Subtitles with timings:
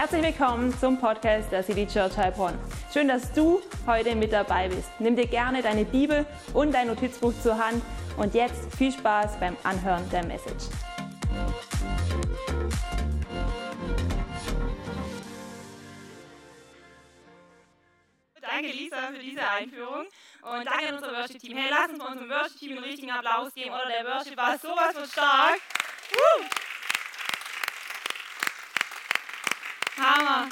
[0.00, 2.56] Herzlich willkommen zum Podcast der City Church Heilbronn.
[2.92, 4.88] Schön, dass du heute mit dabei bist.
[5.00, 6.24] Nimm dir gerne deine Bibel
[6.54, 7.82] und dein Notizbuch zur Hand
[8.16, 10.66] und jetzt viel Spaß beim Anhören der Message.
[18.40, 20.06] Danke Lisa für diese Einführung
[20.42, 21.56] und danke an unser Worship-Team.
[21.56, 23.88] Hey, lass uns unserem Worship-Team einen richtigen Applaus geben, oder?
[23.88, 25.58] Der Worship war sowas von stark.
[26.12, 26.44] Woo!
[29.98, 30.48] Hammer.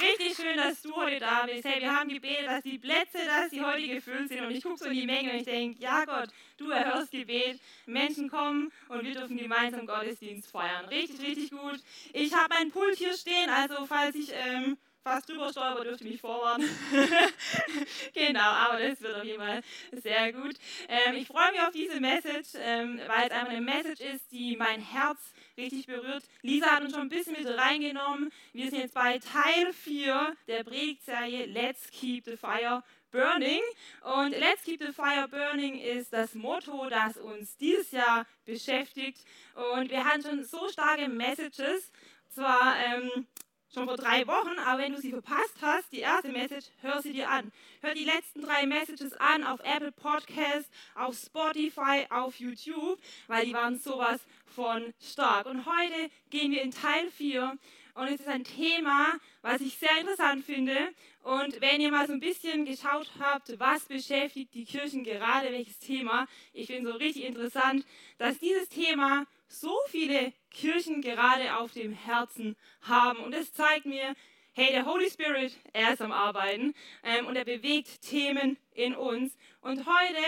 [0.00, 1.64] Richtig schön, dass du heute da bist.
[1.64, 4.40] Hey, wir haben gebetet, dass die Plätze, dass sie heute gefüllt sind.
[4.40, 7.60] Und ich gucke so in die Menge und ich denke, ja Gott, du erhörst Gebet.
[7.84, 10.86] Menschen kommen und wir dürfen gemeinsam Gottesdienst feiern.
[10.86, 11.80] Richtig, richtig gut.
[12.14, 16.20] Ich habe mein Pult hier stehen, also falls ich ähm, fast drüber stolper, dürfte mich
[16.20, 16.68] vorwarnen.
[18.14, 20.56] genau, aber das wird auf jeden Fall sehr gut.
[20.88, 24.56] Ähm, ich freue mich auf diese Message, ähm, weil es einfach eine Message ist, die
[24.56, 25.18] mein Herz
[25.56, 26.24] richtig berührt.
[26.42, 28.30] Lisa hat uns schon ein bisschen mit reingenommen.
[28.52, 33.60] Wir sind jetzt bei Teil 4 der Predigtserie Let's Keep the Fire Burning.
[34.02, 39.24] Und Let's Keep the Fire Burning ist das Motto, das uns dieses Jahr beschäftigt.
[39.54, 41.90] Und wir hatten schon so starke Messages.
[42.28, 43.26] Zwar ähm,
[43.72, 47.12] schon vor drei Wochen, aber wenn du sie verpasst hast, die erste Message, hör sie
[47.12, 47.52] dir an.
[47.82, 53.52] Hör die letzten drei Messages an auf Apple Podcast, auf Spotify, auf YouTube, weil die
[53.52, 55.46] waren sowas von stark.
[55.46, 57.56] Und heute gehen wir in Teil 4
[58.00, 59.12] und es ist ein Thema,
[59.42, 60.74] was ich sehr interessant finde.
[61.22, 65.78] Und wenn ihr mal so ein bisschen geschaut habt, was beschäftigt die Kirchen gerade, welches
[65.80, 67.84] Thema, ich finde so richtig interessant,
[68.16, 73.18] dass dieses Thema so viele Kirchen gerade auf dem Herzen haben.
[73.18, 74.14] Und es zeigt mir,
[74.52, 76.72] hey, der Holy Spirit, er ist am Arbeiten
[77.04, 79.36] ähm, und er bewegt Themen in uns.
[79.60, 80.24] Und heute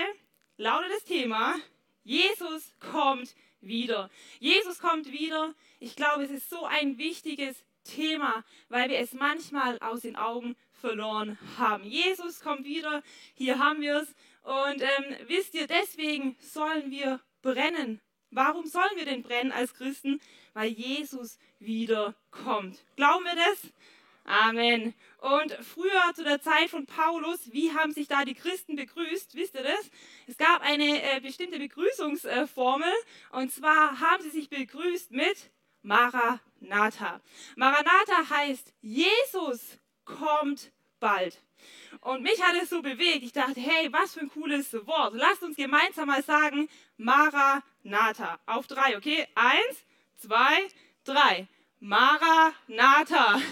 [0.58, 1.54] lautet das Thema,
[2.04, 4.10] Jesus kommt wieder.
[4.38, 5.54] Jesus kommt wieder.
[5.80, 10.56] Ich glaube, es ist so ein wichtiges Thema, weil wir es manchmal aus den Augen
[10.72, 11.84] verloren haben.
[11.84, 13.02] Jesus kommt wieder,
[13.34, 14.14] hier haben wir es.
[14.42, 18.00] Und ähm, wisst ihr, deswegen sollen wir brennen
[18.32, 20.18] Warum sollen wir denn brennen als Christen?
[20.54, 22.82] Weil Jesus wiederkommt.
[22.96, 23.70] Glauben wir das?
[24.24, 24.94] Amen.
[25.18, 29.34] Und früher zu der Zeit von Paulus, wie haben sich da die Christen begrüßt?
[29.34, 29.90] Wisst ihr das?
[30.26, 32.92] Es gab eine äh, bestimmte Begrüßungsformel
[33.32, 35.50] und zwar haben sie sich begrüßt mit
[35.82, 37.20] Maranatha.
[37.56, 41.38] Maranatha heißt, Jesus kommt bald.
[42.00, 43.22] Und mich hat es so bewegt.
[43.22, 45.14] Ich dachte, hey, was für ein cooles Wort.
[45.14, 48.38] Lasst uns gemeinsam mal sagen, Maranatha.
[48.46, 49.26] Auf drei, okay?
[49.34, 49.84] Eins,
[50.16, 50.68] zwei,
[51.04, 51.48] drei.
[51.82, 53.42] Maranatha.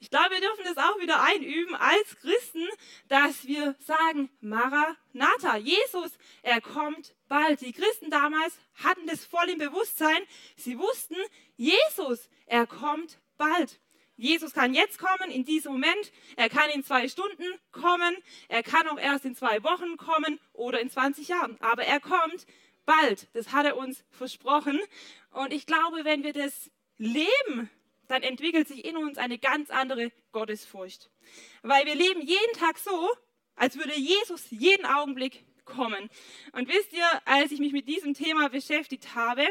[0.00, 2.64] Ich glaube, wir dürfen das auch wieder einüben als Christen,
[3.08, 5.56] dass wir sagen, Maranatha.
[5.56, 6.12] Jesus,
[6.42, 7.60] er kommt bald.
[7.60, 10.22] Die Christen damals hatten das voll im Bewusstsein.
[10.56, 11.16] Sie wussten,
[11.56, 13.80] Jesus, er kommt bald.
[14.16, 16.12] Jesus kann jetzt kommen, in diesem Moment.
[16.36, 18.16] Er kann in zwei Stunden kommen.
[18.48, 21.60] Er kann auch erst in zwei Wochen kommen oder in 20 Jahren.
[21.60, 22.46] Aber er kommt
[22.86, 23.26] bald.
[23.32, 24.80] Das hat er uns versprochen.
[25.32, 27.70] Und ich glaube, wenn wir das leben,
[28.08, 31.10] dann entwickelt sich in uns eine ganz andere Gottesfurcht.
[31.62, 33.08] Weil wir leben jeden Tag so,
[33.56, 36.10] als würde Jesus jeden Augenblick kommen.
[36.52, 39.46] Und wisst ihr, als ich mich mit diesem Thema beschäftigt habe,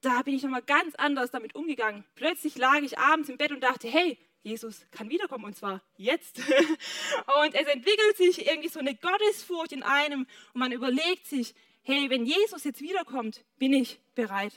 [0.00, 2.04] da bin ich nochmal ganz anders damit umgegangen.
[2.14, 6.38] Plötzlich lag ich abends im Bett und dachte, hey, Jesus kann wiederkommen und zwar jetzt.
[7.42, 10.24] Und es entwickelt sich irgendwie so eine Gottesfurcht in einem
[10.54, 11.52] und man überlegt sich,
[11.82, 14.52] hey, wenn Jesus jetzt wiederkommt, bin ich bereit.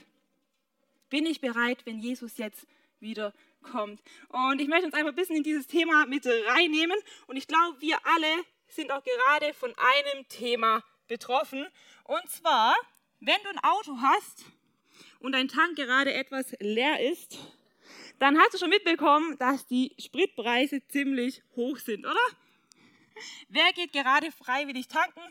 [1.10, 2.66] Bin ich bereit, wenn Jesus jetzt
[3.00, 4.02] wiederkommt?
[4.30, 6.98] Und ich möchte uns einfach ein bisschen in dieses Thema mit reinnehmen
[7.28, 11.68] und ich glaube, wir alle sind auch gerade von einem Thema betroffen
[12.04, 12.76] und zwar,
[13.20, 14.46] wenn du ein Auto hast,
[15.20, 17.38] und dein Tank gerade etwas leer ist,
[18.20, 22.20] dann hast du schon mitbekommen, dass die Spritpreise ziemlich hoch sind, oder?
[23.50, 25.22] Wer geht gerade freiwillig tanken?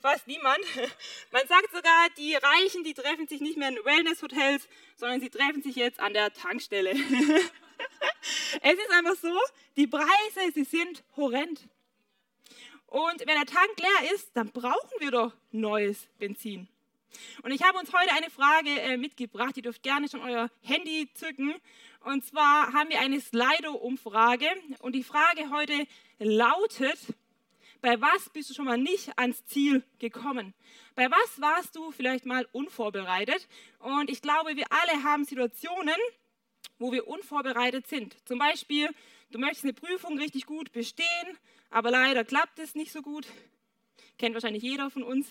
[0.00, 0.58] Fast niemand.
[1.32, 5.62] Man sagt sogar, die Reichen, die treffen sich nicht mehr in Wellness-Hotels, sondern sie treffen
[5.62, 6.90] sich jetzt an der Tankstelle.
[8.62, 9.36] es ist einfach so,
[9.76, 11.68] die Preise, sie sind horrend.
[12.86, 16.68] Und wenn der Tank leer ist, dann brauchen wir doch neues Benzin.
[17.42, 19.56] Und ich habe uns heute eine Frage äh, mitgebracht.
[19.56, 21.54] Ihr dürft gerne schon euer Handy zücken.
[22.04, 24.46] Und zwar haben wir eine Slido-Umfrage.
[24.80, 25.86] Und die Frage heute
[26.18, 26.98] lautet,
[27.80, 30.54] bei was bist du schon mal nicht ans Ziel gekommen?
[30.94, 33.48] Bei was warst du vielleicht mal unvorbereitet?
[33.78, 35.94] Und ich glaube, wir alle haben Situationen,
[36.78, 38.16] wo wir unvorbereitet sind.
[38.26, 38.88] Zum Beispiel,
[39.30, 41.38] du möchtest eine Prüfung richtig gut bestehen,
[41.70, 43.26] aber leider klappt es nicht so gut.
[44.18, 45.26] Kennt wahrscheinlich jeder von uns.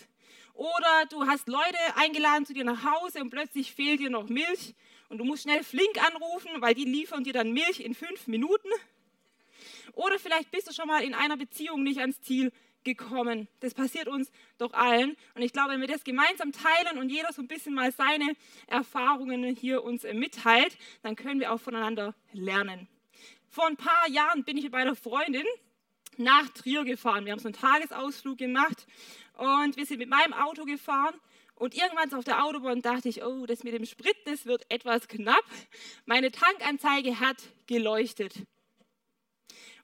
[0.54, 4.74] Oder du hast Leute eingeladen zu dir nach Hause und plötzlich fehlt dir noch Milch
[5.10, 8.70] und du musst schnell Flink anrufen, weil die liefern dir dann Milch in fünf Minuten.
[9.98, 12.52] Oder vielleicht bist du schon mal in einer Beziehung nicht ans Ziel
[12.84, 13.48] gekommen.
[13.62, 15.18] Das passiert uns doch allen.
[15.34, 18.36] Und ich glaube, wenn wir das gemeinsam teilen und jeder so ein bisschen mal seine
[18.68, 22.88] Erfahrungen hier uns mitteilt, dann können wir auch voneinander lernen.
[23.50, 25.46] Vor ein paar Jahren bin ich mit meiner Freundin
[26.18, 27.26] nach Trier gefahren.
[27.26, 28.86] Wir haben so einen Tagesausflug gemacht
[29.34, 31.16] und wir sind mit meinem Auto gefahren.
[31.56, 35.08] Und irgendwann auf der Autobahn dachte ich, oh, das mit dem Sprit, das wird etwas
[35.08, 35.44] knapp.
[36.06, 38.46] Meine Tankanzeige hat geleuchtet.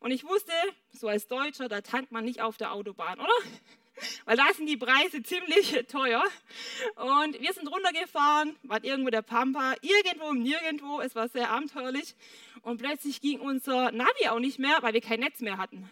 [0.03, 0.51] Und ich wusste,
[0.91, 3.31] so als Deutscher, da tankt man nicht auf der Autobahn, oder?
[4.25, 6.21] Weil da sind die Preise ziemlich teuer.
[6.97, 10.99] Und wir sind runtergefahren, waren irgendwo der Pampa, irgendwo nirgendwo.
[10.99, 12.15] Es war sehr abenteuerlich.
[12.63, 15.87] Und plötzlich ging unser Navi auch nicht mehr, weil wir kein Netz mehr hatten.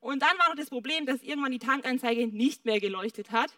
[0.00, 3.52] Und dann war noch das Problem, dass irgendwann die Tankanzeige nicht mehr geleuchtet hat.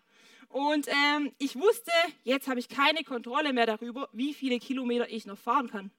[0.50, 1.92] Und ähm, ich wusste,
[2.24, 5.90] jetzt habe ich keine Kontrolle mehr darüber, wie viele Kilometer ich noch fahren kann.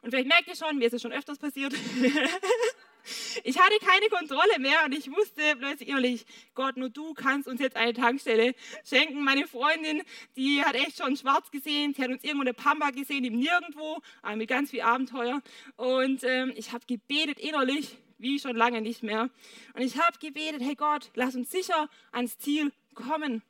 [0.00, 1.74] Und vielleicht merkt ihr schon, mir ist es schon öfters passiert.
[3.44, 7.60] Ich hatte keine Kontrolle mehr und ich wusste plötzlich innerlich, Gott, nur du kannst uns
[7.60, 8.54] jetzt eine Tankstelle
[8.84, 9.22] schenken.
[9.22, 10.02] Meine Freundin,
[10.36, 14.00] die hat echt schon schwarz gesehen, sie hat uns irgendwo eine Pampa gesehen, im Nirgendwo,
[14.22, 15.42] aber mit ganz viel Abenteuer.
[15.76, 19.30] Und ähm, ich habe gebetet innerlich, wie schon lange nicht mehr.
[19.74, 23.42] Und ich habe gebetet, hey Gott, lass uns sicher ans Ziel kommen.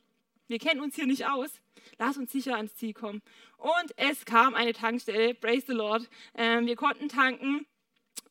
[0.49, 1.51] Wir kennen uns hier nicht aus.
[1.99, 3.23] Lass uns sicher ans Ziel kommen.
[3.59, 6.09] Und es kam eine Tankstelle, praise the Lord.
[6.35, 7.67] Ähm, wir konnten tanken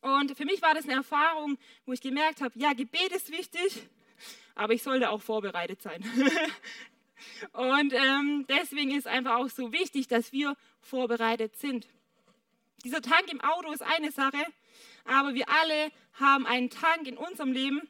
[0.05, 1.57] und für mich war das eine Erfahrung,
[1.87, 3.87] wo ich gemerkt habe, ja, Gebet ist wichtig,
[4.53, 6.03] aber ich sollte auch vorbereitet sein.
[7.53, 11.87] Und ähm, deswegen ist einfach auch so wichtig, dass wir vorbereitet sind.
[12.83, 14.45] Dieser Tank im Auto ist eine Sache,
[15.05, 17.81] aber wir alle haben einen Tank in unserem Leben,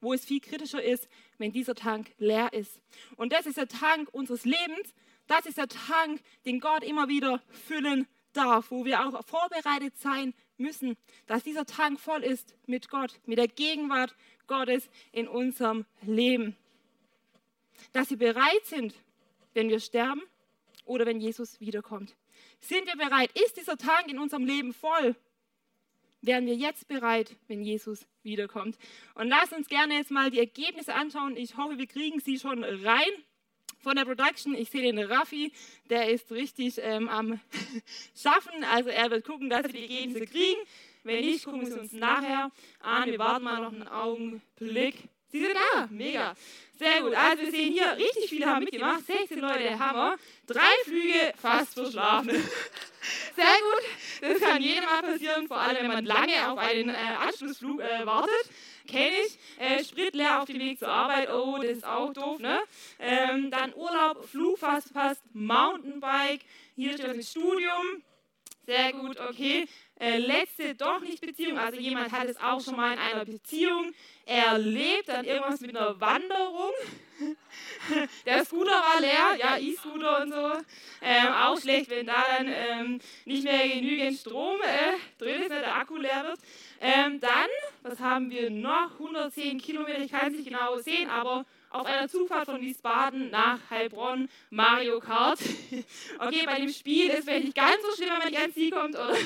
[0.00, 1.06] wo es viel kritischer ist,
[1.36, 2.80] wenn dieser Tank leer ist.
[3.16, 4.94] Und das ist der Tank unseres Lebens.
[5.26, 10.32] Das ist der Tank, den Gott immer wieder füllen darf, wo wir auch vorbereitet sein
[10.62, 14.14] müssen, dass dieser Tank voll ist mit Gott, mit der Gegenwart
[14.46, 16.56] Gottes in unserem Leben.
[17.92, 18.94] Dass sie bereit sind,
[19.54, 20.22] wenn wir sterben
[20.84, 22.16] oder wenn Jesus wiederkommt.
[22.60, 23.30] Sind wir bereit?
[23.44, 25.16] Ist dieser Tank in unserem Leben voll?
[26.20, 28.78] Wären wir jetzt bereit, wenn Jesus wiederkommt?
[29.14, 31.36] Und lasst uns gerne jetzt mal die Ergebnisse anschauen.
[31.36, 33.12] Ich hoffe, wir kriegen sie schon rein
[33.82, 34.54] von der Production.
[34.54, 35.52] Ich sehe den Raffi,
[35.90, 37.40] der ist richtig ähm, am
[38.16, 38.64] Schaffen.
[38.64, 40.60] Also er wird gucken, dass wir die Ergebnisse kriegen.
[41.04, 42.50] Wenn nicht, gucken wir uns nachher
[42.80, 43.10] an.
[43.10, 44.96] Wir warten mal noch einen Augenblick.
[45.32, 46.34] Sie sind da, mega.
[46.78, 47.14] Sehr gut.
[47.14, 49.06] Also wir sehen hier, richtig viele haben mitgemacht.
[49.06, 50.16] 16 Leute, Hammer.
[50.46, 52.30] Drei Flüge fast verschlafen.
[53.34, 53.82] Sehr gut.
[54.20, 56.94] Das kann jedem mal passieren, vor allem wenn man lange auf einen äh,
[57.26, 58.50] Anschlussflug äh, wartet
[58.86, 59.38] kenne ich.
[59.58, 62.60] Äh, Sprit leer auf dem Weg zur Arbeit, oh, das ist auch doof, ne?
[62.98, 66.40] Ähm, dann Urlaub, Flug fast passt, Mountainbike,
[66.76, 68.02] hier steht das Studium,
[68.64, 69.66] sehr gut, okay.
[69.98, 73.92] Äh, letzte doch nicht Beziehung, also jemand hat es auch schon mal in einer Beziehung
[74.26, 76.72] erlebt, dann irgendwas mit einer Wanderung.
[78.26, 80.52] Der Scooter war leer, ja, E-Scooter und so.
[81.02, 85.60] Ähm, auch schlecht, wenn da dann ähm, nicht mehr genügend Strom äh, drin ist, ne,
[85.60, 86.40] der Akku leer wird.
[86.80, 87.48] Ähm, dann,
[87.82, 88.92] was haben wir noch?
[88.94, 93.58] 110 Kilometer, ich kann es nicht genau sehen, aber auf einer Zugfahrt von Wiesbaden nach
[93.70, 95.38] Heilbronn Mario Kart.
[96.18, 98.70] okay, bei dem Spiel ist vielleicht nicht ganz so schlimm, wenn man nicht ans Ziel
[98.70, 99.16] kommt, oder?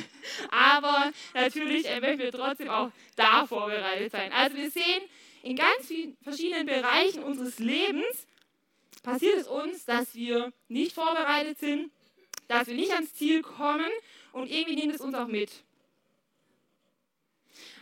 [0.50, 4.33] aber natürlich äh, möchten wir trotzdem auch da vorbereitet sein.
[4.33, 5.03] Also wir sehen,
[5.43, 8.26] in ganz vielen verschiedenen Bereichen unseres Lebens
[9.03, 11.91] passiert es uns, dass wir nicht vorbereitet sind,
[12.49, 13.91] dass wir nicht ans Ziel kommen
[14.33, 15.50] und irgendwie nimmt es uns auch mit.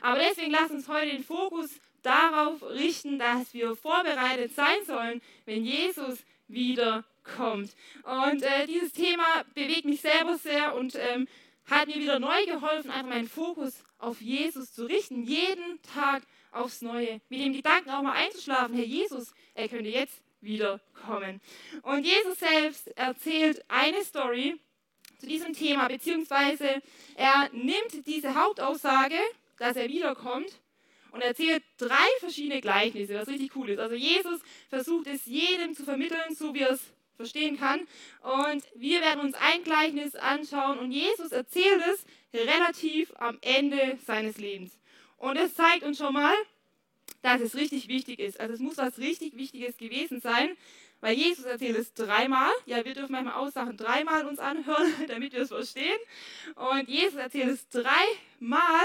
[0.01, 1.71] Aber deswegen lasst uns heute den Fokus
[2.05, 7.75] darauf richten, dass wir vorbereitet sein sollen, wenn Jesus wiederkommt.
[8.03, 11.27] Und äh, dieses Thema bewegt mich selber sehr und ähm,
[11.67, 16.83] hat mir wieder neu geholfen, einfach meinen Fokus auf Jesus zu richten, jeden Tag aufs
[16.83, 17.21] Neue.
[17.29, 21.41] Mit dem Gedanken auch mal einzuschlafen, Herr Jesus, er könnte jetzt wiederkommen.
[21.83, 24.61] Und Jesus selbst erzählt eine Story
[25.19, 26.83] zu diesem Thema, beziehungsweise
[27.17, 29.19] er nimmt diese Hauptaussage,
[29.59, 30.61] dass er wiederkommt,
[31.15, 33.79] und erzählt drei verschiedene Gleichnisse, was richtig cool ist.
[33.79, 36.83] Also Jesus versucht es jedem zu vermitteln, so wie er es
[37.17, 37.87] verstehen kann.
[38.21, 42.05] Und wir werden uns ein Gleichnis anschauen und Jesus erzählt es
[42.35, 44.73] relativ am Ende seines Lebens.
[45.17, 46.35] Und es zeigt uns schon mal,
[47.23, 48.41] dass es richtig wichtig ist.
[48.41, 50.57] Also es muss was richtig Wichtiges gewesen sein,
[51.01, 52.51] weil Jesus erzählt es dreimal.
[52.67, 55.99] Ja, wir dürfen manchmal Aussagen dreimal uns anhören, damit wir es verstehen.
[56.57, 58.85] Und Jesus erzählt es dreimal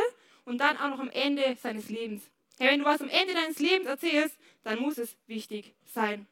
[0.50, 2.24] und dann auch noch am Ende seines Lebens.
[2.58, 6.26] Hey, wenn du was am Ende deines Lebens erzählst, dann muss es wichtig sein.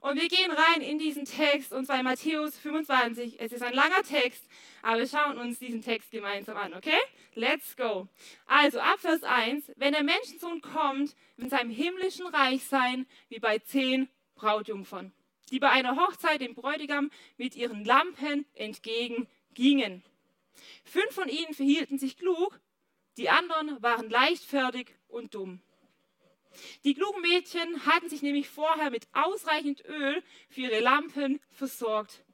[0.00, 3.38] Und wir gehen rein in diesen Text, und zwar in Matthäus 25.
[3.38, 4.42] Es ist ein langer Text,
[4.82, 6.98] aber wir schauen uns diesen Text gemeinsam an, okay?
[7.34, 8.08] Let's go.
[8.46, 13.58] Also ab Vers 1, wenn der Menschensohn kommt, wird seinem himmlischen Reich sein, wie bei
[13.60, 15.12] zehn Brautjungfern,
[15.50, 20.02] die bei einer Hochzeit dem Bräutigam mit ihren Lampen entgegengingen.
[20.84, 22.58] Fünf von ihnen verhielten sich klug,
[23.16, 25.60] die anderen waren leichtfertig und dumm.
[26.84, 32.24] Die klugen Mädchen hatten sich nämlich vorher mit ausreichend Öl für ihre Lampen versorgt.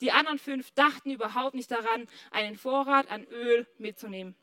[0.00, 4.34] Die anderen fünf dachten überhaupt nicht daran, einen Vorrat an Öl mitzunehmen.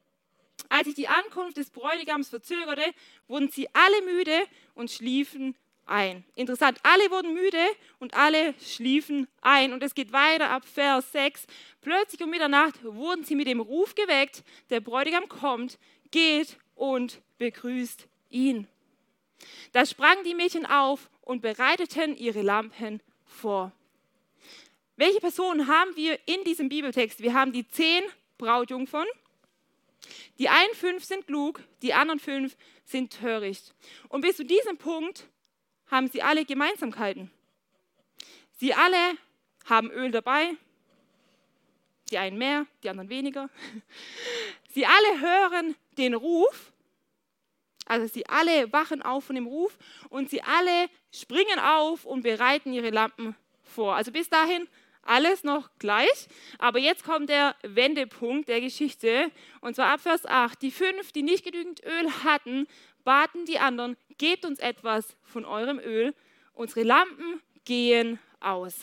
[0.70, 2.94] Als sich die Ankunft des Bräutigams verzögerte,
[3.28, 5.56] wurden sie alle müde und schliefen
[5.86, 6.24] ein.
[6.36, 7.64] Interessant, alle wurden müde
[8.00, 9.74] und alle schliefen ein.
[9.74, 11.46] Und es geht weiter ab Vers 6.
[11.82, 15.78] Plötzlich um Mitternacht wurden sie mit dem Ruf geweckt, der Bräutigam kommt,
[16.12, 18.68] geht und begrüßt ihn.
[19.74, 23.72] Da sprangen die Mädchen auf und bereiteten ihre Lampen vor.
[24.98, 27.20] Welche Personen haben wir in diesem Bibeltext?
[27.20, 28.04] Wir haben die zehn
[28.38, 29.08] Brautjungfern.
[30.40, 33.74] Die einen fünf sind klug, die anderen fünf sind töricht.
[34.10, 35.28] Und bis zu diesem Punkt
[35.88, 37.32] haben sie alle Gemeinsamkeiten.
[38.58, 39.18] Sie alle
[39.66, 40.56] haben Öl dabei,
[42.12, 43.50] die einen mehr, die anderen weniger.
[44.74, 46.74] Sie alle hören den Ruf
[47.86, 49.78] also sie alle wachen auf von dem Ruf
[50.10, 53.96] und sie alle springen auf und bereiten ihre Lampen vor.
[53.96, 54.68] Also bis dahin
[55.04, 56.28] alles noch gleich,
[56.58, 60.60] aber jetzt kommt der Wendepunkt der Geschichte und zwar ab Vers 8.
[60.64, 62.68] Die fünf, die nicht genügend Öl hatten,
[63.04, 66.14] baten die anderen, gebt uns etwas von eurem Öl,
[66.54, 68.76] unsere Lampen gehen aus.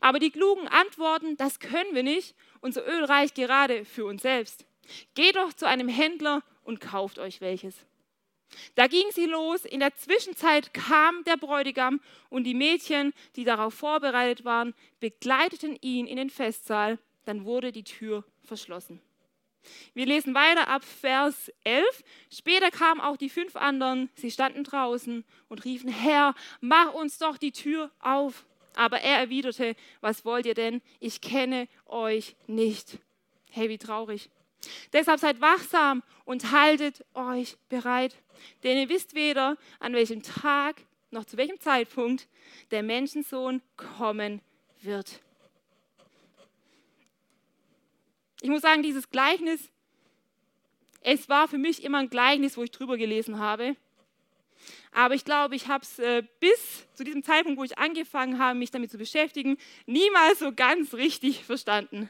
[0.00, 4.64] Aber die Klugen antworten, das können wir nicht, unser Öl reicht gerade für uns selbst.
[5.14, 7.74] Geht doch zu einem Händler und kauft euch welches.
[8.74, 9.64] Da ging sie los.
[9.64, 16.06] In der Zwischenzeit kam der Bräutigam und die Mädchen, die darauf vorbereitet waren, begleiteten ihn
[16.06, 16.98] in den Festsaal.
[17.24, 19.00] Dann wurde die Tür verschlossen.
[19.94, 22.04] Wir lesen weiter ab Vers 11.
[22.30, 24.10] Später kamen auch die fünf anderen.
[24.14, 28.46] Sie standen draußen und riefen, Herr, mach uns doch die Tür auf.
[28.74, 30.82] Aber er erwiderte, was wollt ihr denn?
[31.00, 32.98] Ich kenne euch nicht.
[33.50, 34.30] Hey, wie traurig.
[34.92, 38.16] Deshalb seid wachsam und haltet euch bereit,
[38.62, 42.28] denn ihr wisst weder, an welchem Tag noch zu welchem Zeitpunkt
[42.70, 44.40] der Menschensohn kommen
[44.82, 45.20] wird.
[48.46, 49.72] Ich muss sagen, dieses Gleichnis,
[51.00, 53.74] es war für mich immer ein Gleichnis, wo ich drüber gelesen habe.
[54.92, 58.56] Aber ich glaube, ich habe es äh, bis zu diesem Zeitpunkt, wo ich angefangen habe,
[58.56, 62.08] mich damit zu beschäftigen, niemals so ganz richtig verstanden.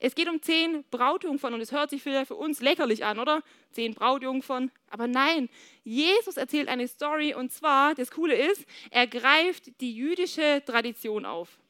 [0.00, 3.44] Es geht um zehn Brautjungfern und es hört sich für, für uns lächerlich an, oder?
[3.70, 4.72] Zehn Brautjungfern.
[4.90, 5.48] Aber nein,
[5.84, 11.60] Jesus erzählt eine Story und zwar, das Coole ist, er greift die jüdische Tradition auf.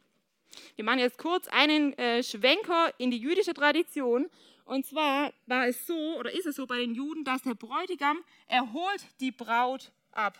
[0.74, 4.30] Wir machen jetzt kurz einen äh, Schwenker in die jüdische Tradition.
[4.64, 8.24] Und zwar war es so, oder ist es so bei den Juden, dass der Bräutigam
[8.46, 10.38] erholt die Braut ab.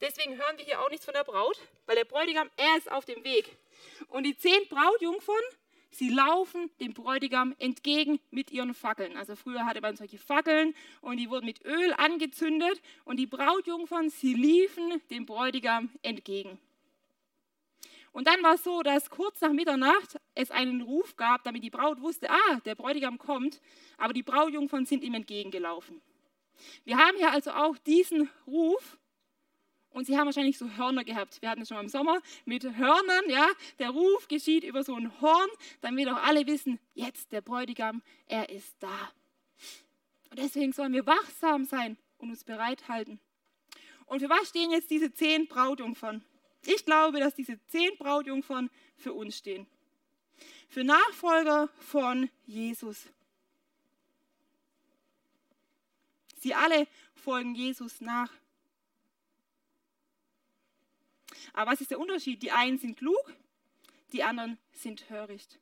[0.00, 3.04] Deswegen hören wir hier auch nichts von der Braut, weil der Bräutigam, er ist auf
[3.04, 3.56] dem Weg.
[4.08, 5.42] Und die zehn Brautjungfern,
[5.90, 9.16] Sie laufen dem Bräutigam entgegen mit ihren Fackeln.
[9.16, 14.10] Also früher hatte man solche Fackeln und die wurden mit Öl angezündet und die Brautjungfern,
[14.10, 16.58] sie liefen dem Bräutigam entgegen.
[18.16, 21.68] Und dann war es so, dass kurz nach Mitternacht es einen Ruf gab, damit die
[21.68, 23.60] Braut wusste, ah, der Bräutigam kommt,
[23.98, 26.00] aber die Brautjungfern sind ihm entgegengelaufen.
[26.84, 28.96] Wir haben hier also auch diesen Ruf
[29.90, 31.42] und sie haben wahrscheinlich so Hörner gehabt.
[31.42, 33.50] Wir hatten es schon mal im Sommer mit Hörnern, ja.
[33.78, 35.50] Der Ruf geschieht über so ein Horn,
[35.82, 39.12] damit auch alle wissen, jetzt der Bräutigam, er ist da.
[40.30, 43.20] Und deswegen sollen wir wachsam sein und uns bereithalten.
[44.06, 46.24] Und für was stehen jetzt diese zehn Brautjungfern?
[46.66, 49.66] Ich glaube, dass diese zehn Brautjungfern für uns stehen.
[50.68, 53.06] Für Nachfolger von Jesus.
[56.38, 58.30] Sie alle folgen Jesus nach.
[61.52, 62.42] Aber was ist der Unterschied?
[62.42, 63.32] Die einen sind klug,
[64.12, 65.58] die anderen sind töricht.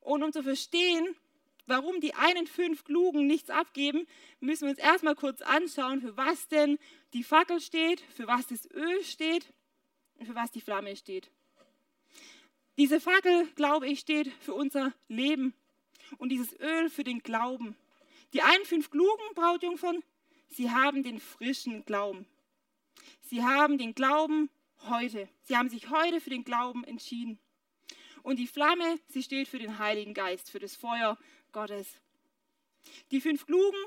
[0.00, 1.16] Und um zu verstehen,
[1.66, 4.06] warum die einen fünf Klugen nichts abgeben,
[4.40, 6.78] müssen wir uns erstmal kurz anschauen, für was denn
[7.14, 9.52] die Fackel steht, für was das Öl steht
[10.24, 11.30] für was die Flamme steht.
[12.76, 15.54] Diese Fackel, glaube ich, steht für unser Leben
[16.18, 17.76] und dieses Öl für den Glauben.
[18.32, 20.02] Die einen fünf klugen Brautjungfern,
[20.48, 22.26] sie haben den frischen Glauben.
[23.22, 24.50] Sie haben den Glauben
[24.88, 25.28] heute.
[25.42, 27.38] Sie haben sich heute für den Glauben entschieden.
[28.22, 31.18] Und die Flamme, sie steht für den Heiligen Geist, für das Feuer
[31.52, 32.00] Gottes.
[33.10, 33.78] Die fünf Klugen,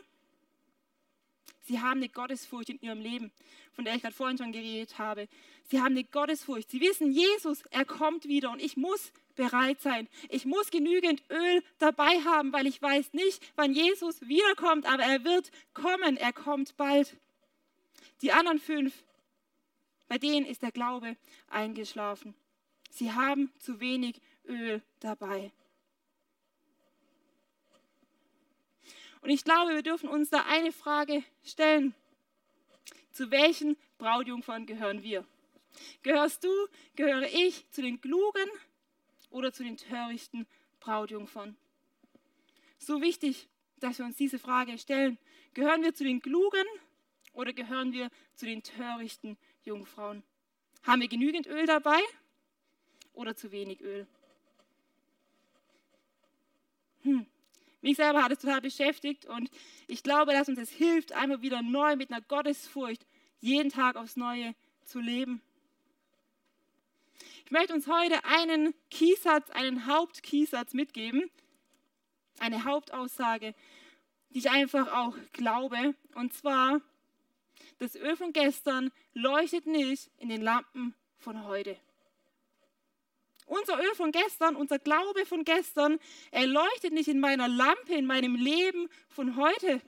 [1.68, 3.32] Sie haben eine Gottesfurcht in ihrem Leben,
[3.74, 5.28] von der ich gerade vorhin schon geredet habe.
[5.70, 6.70] Sie haben eine Gottesfurcht.
[6.72, 10.08] Sie wissen, Jesus, er kommt wieder und ich muss bereit sein.
[10.30, 15.26] Ich muss genügend Öl dabei haben, weil ich weiß nicht, wann Jesus wiederkommt, aber er
[15.26, 16.16] wird kommen.
[16.16, 17.18] Er kommt bald.
[18.22, 19.04] Die anderen fünf,
[20.08, 21.18] bei denen ist der Glaube
[21.50, 22.34] eingeschlafen.
[22.92, 25.52] Sie haben zu wenig Öl dabei.
[29.22, 31.94] Und ich glaube, wir dürfen uns da eine Frage stellen.
[33.12, 35.26] Zu welchen Brautjungfern gehören wir?
[36.04, 36.50] Gehörst du,
[36.96, 38.50] gehöre ich zu den klugen
[39.30, 40.48] oder zu den törichten
[40.80, 41.58] Brautjungfern?
[42.78, 43.48] So wichtig,
[43.80, 45.18] dass wir uns diese Frage stellen.
[45.54, 46.66] Gehören wir zu den klugen
[47.34, 50.24] oder gehören wir zu den törichten Jungfrauen?
[50.84, 52.00] Haben wir genügend Öl dabei
[53.14, 54.08] oder zu wenig Öl?
[57.02, 57.26] Hm.
[57.88, 59.50] Mich selber hat es total beschäftigt und
[59.88, 63.06] ich glaube, dass uns es hilft, einmal wieder neu mit einer Gottesfurcht
[63.40, 64.54] jeden Tag aufs Neue
[64.84, 65.42] zu leben.
[67.46, 71.32] Ich möchte uns heute einen Kiesatz, einen Hauptkiesatz mitgeben,
[72.40, 73.56] eine Hauptaussage,
[74.32, 75.96] die ich einfach auch glaube.
[76.14, 76.82] Und zwar,
[77.80, 81.78] das Öl von gestern leuchtet nicht in den Lampen von heute.
[83.48, 86.00] Unser Öl von gestern, unser Glaube von gestern,
[86.32, 89.82] er leuchtet nicht in meiner Lampe, in meinem Leben von heute.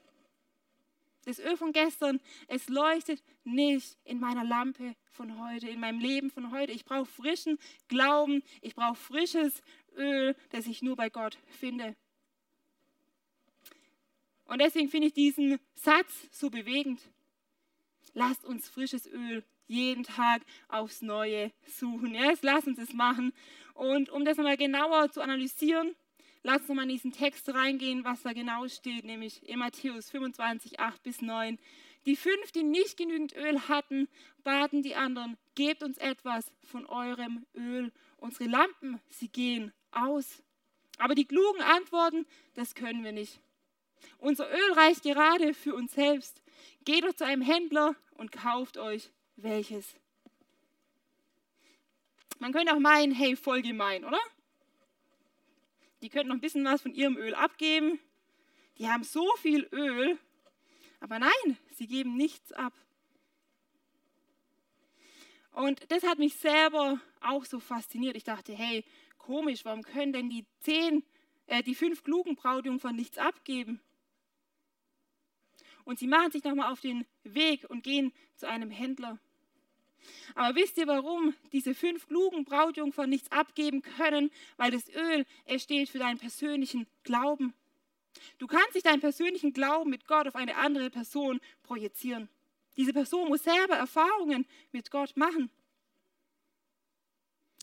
[1.26, 6.32] Das Öl von gestern, es leuchtet nicht in meiner Lampe von heute, in meinem Leben
[6.32, 6.72] von heute.
[6.72, 9.62] Ich brauche frischen Glauben, ich brauche frisches
[9.98, 11.98] Öl, das ich nur bei Gott finde.
[14.46, 17.02] Und deswegen finde ich diesen Satz so bewegend.
[18.14, 22.14] Lasst uns frisches Öl jeden Tag aufs Neue suchen.
[22.14, 23.34] Yes, lass uns es machen.
[23.74, 25.96] Und um das nochmal genauer zu analysieren,
[26.44, 30.80] lass uns nochmal in diesen Text reingehen, was da genau steht, nämlich in Matthäus 25,
[30.80, 31.58] 8 bis 9.
[32.06, 34.08] Die fünf, die nicht genügend Öl hatten,
[34.44, 37.92] baten die anderen, gebt uns etwas von eurem Öl.
[38.18, 40.42] Unsere Lampen, sie gehen aus.
[40.98, 43.40] Aber die Klugen antworten, das können wir nicht.
[44.18, 46.42] Unser Öl reicht gerade für uns selbst.
[46.86, 49.12] Geht doch zu einem Händler und kauft euch
[49.44, 49.96] welches.
[52.40, 54.20] Man könnte auch meinen, hey, voll gemein, oder?
[56.02, 58.00] Die könnten noch ein bisschen was von ihrem Öl abgeben.
[58.78, 60.18] Die haben so viel Öl,
[61.02, 62.74] aber nein, sie geben nichts ab.
[65.52, 68.16] Und das hat mich selber auch so fasziniert.
[68.16, 68.86] Ich dachte, hey,
[69.18, 71.04] komisch, warum können denn die zehn,
[71.48, 73.82] äh, die fünf klugen Brautjungfern nichts abgeben?
[75.84, 79.20] Und sie machen sich nochmal auf den Weg und gehen zu einem Händler.
[80.36, 84.32] Aber wisst ihr, warum diese fünf klugen Brautjungfern nichts abgeben können?
[84.58, 87.54] Weil das Öl, es steht für deinen persönlichen Glauben.
[88.38, 92.30] Du kannst nicht deinen persönlichen Glauben mit Gott auf eine andere Person projizieren.
[92.78, 95.50] Diese Person muss selber Erfahrungen mit Gott machen.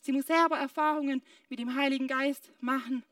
[0.03, 3.03] Sie muss selber Erfahrungen mit dem Heiligen Geist machen.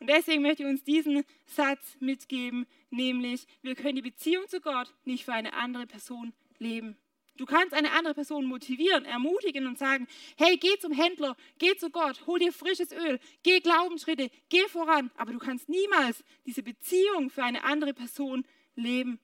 [0.00, 4.92] Und deswegen möchte ich uns diesen Satz mitgeben, nämlich wir können die Beziehung zu Gott
[5.04, 6.96] nicht für eine andere Person leben.
[7.40, 11.88] Du kannst eine andere Person motivieren, ermutigen und sagen, hey, geh zum Händler, geh zu
[11.88, 15.10] Gott, hol dir frisches Öl, geh Glaubensschritte, geh voran.
[15.16, 18.44] Aber du kannst niemals diese Beziehung für eine andere Person
[18.76, 19.18] leben.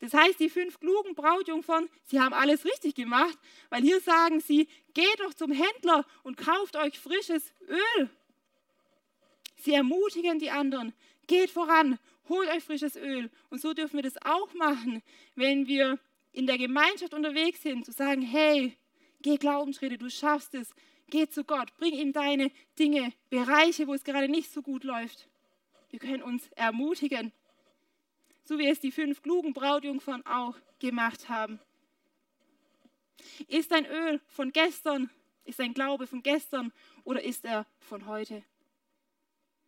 [0.00, 3.38] Das heißt, die fünf klugen Brautjungfern, sie haben alles richtig gemacht,
[3.70, 8.10] weil hier sagen sie, geht doch zum Händler und kauft euch frisches Öl.
[9.56, 10.92] Sie ermutigen die anderen,
[11.26, 13.30] geht voran, holt euch frisches Öl.
[13.48, 15.02] Und so dürfen wir das auch machen,
[15.36, 15.98] wenn wir
[16.36, 18.76] in der Gemeinschaft unterwegs sind, zu sagen, hey,
[19.22, 20.74] geh Glaubensschritte, du schaffst es,
[21.08, 25.28] geh zu Gott, bring ihm deine Dinge, Bereiche, wo es gerade nicht so gut läuft.
[25.88, 27.32] Wir können uns ermutigen,
[28.44, 31.58] so wie es die fünf klugen Brautjungfern auch gemacht haben.
[33.48, 35.08] Ist dein Öl von gestern,
[35.44, 36.70] ist dein Glaube von gestern
[37.04, 38.44] oder ist er von heute?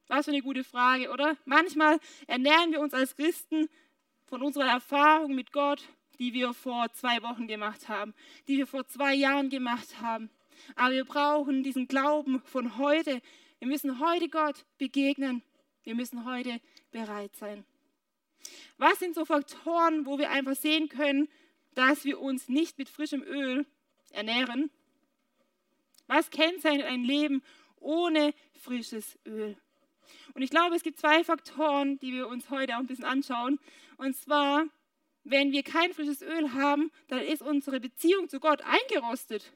[0.07, 1.38] Was für eine gute Frage, oder?
[1.46, 3.70] Manchmal ernähren wir uns als Christen
[4.26, 5.83] von unserer Erfahrung mit Gott
[6.18, 8.14] die wir vor zwei Wochen gemacht haben,
[8.46, 10.31] die wir vor zwei Jahren gemacht haben.
[10.74, 13.22] Aber wir brauchen diesen Glauben von heute.
[13.59, 15.42] Wir müssen heute Gott begegnen.
[15.85, 17.64] Wir müssen heute bereit sein.
[18.76, 21.28] Was sind so Faktoren, wo wir einfach sehen können,
[21.74, 23.66] dass wir uns nicht mit frischem Öl
[24.11, 24.70] ernähren?
[26.07, 27.42] Was kennzeichnet ein Leben
[27.81, 29.57] ohne frisches Öl?
[30.35, 33.59] Und ich glaube, es gibt zwei Faktoren, die wir uns heute auch ein bisschen anschauen.
[33.96, 34.66] Und zwar
[35.31, 39.53] wenn wir kein frisches Öl haben, dann ist unsere Beziehung zu Gott eingerostet.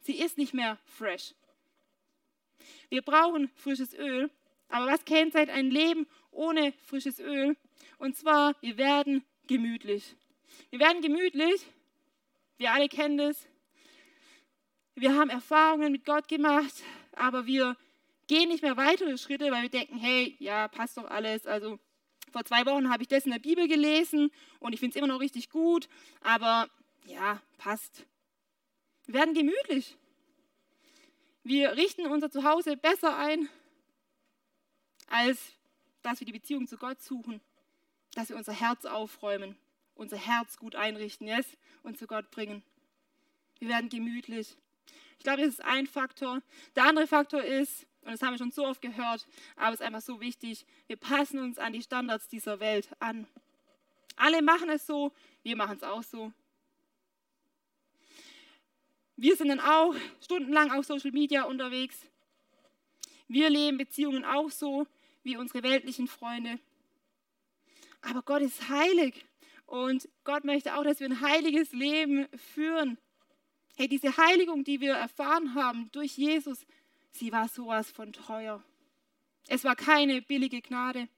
[0.00, 1.34] Sie ist nicht mehr fresh.
[2.88, 4.30] Wir brauchen frisches Öl,
[4.68, 7.56] aber was kennzeichnet ein Leben ohne frisches Öl?
[7.98, 10.16] Und zwar, wir werden gemütlich.
[10.70, 11.66] Wir werden gemütlich.
[12.56, 13.46] Wir alle kennen das.
[14.94, 16.74] Wir haben Erfahrungen mit Gott gemacht,
[17.12, 17.76] aber wir
[18.26, 21.46] gehen nicht mehr weitere Schritte, weil wir denken, hey, ja, passt doch alles.
[21.46, 21.78] Also
[22.30, 25.12] vor zwei Wochen habe ich das in der Bibel gelesen und ich finde es immer
[25.12, 25.88] noch richtig gut,
[26.20, 26.68] aber
[27.04, 28.06] ja, passt.
[29.06, 29.96] Wir werden gemütlich.
[31.42, 33.48] Wir richten unser Zuhause besser ein,
[35.08, 35.52] als
[36.02, 37.40] dass wir die Beziehung zu Gott suchen,
[38.14, 39.56] dass wir unser Herz aufräumen,
[39.94, 41.46] unser Herz gut einrichten, yes,
[41.82, 42.62] und zu Gott bringen.
[43.58, 44.56] Wir werden gemütlich.
[45.18, 46.40] Ich glaube, das ist ein Faktor.
[46.76, 49.86] Der andere Faktor ist, und das haben wir schon so oft gehört, aber es ist
[49.86, 53.26] einfach so wichtig, wir passen uns an die Standards dieser Welt an.
[54.16, 56.32] Alle machen es so, wir machen es auch so.
[59.16, 62.06] Wir sind dann auch stundenlang auf Social Media unterwegs.
[63.28, 64.86] Wir leben Beziehungen auch so
[65.22, 66.58] wie unsere weltlichen Freunde.
[68.00, 69.26] Aber Gott ist heilig
[69.66, 72.98] und Gott möchte auch, dass wir ein heiliges Leben führen.
[73.76, 76.66] Hey, diese Heiligung, die wir erfahren haben durch Jesus,
[77.12, 78.62] sie war sowas von teuer.
[79.48, 81.08] Es war keine billige Gnade.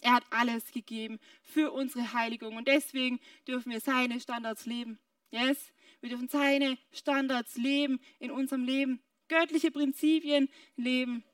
[0.00, 4.98] Er hat alles gegeben für unsere Heiligung und deswegen dürfen wir seine Standards leben.
[5.30, 5.72] Yes?
[6.00, 11.24] Wir dürfen seine Standards leben in unserem Leben, göttliche Prinzipien leben.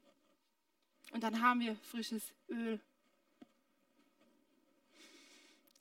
[1.13, 2.81] Und dann haben wir frisches Öl.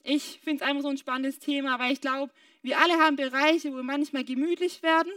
[0.03, 3.71] Ich finde es einfach so ein spannendes Thema, weil ich glaube, wir alle haben Bereiche,
[3.71, 5.11] wo wir manchmal gemütlich werden,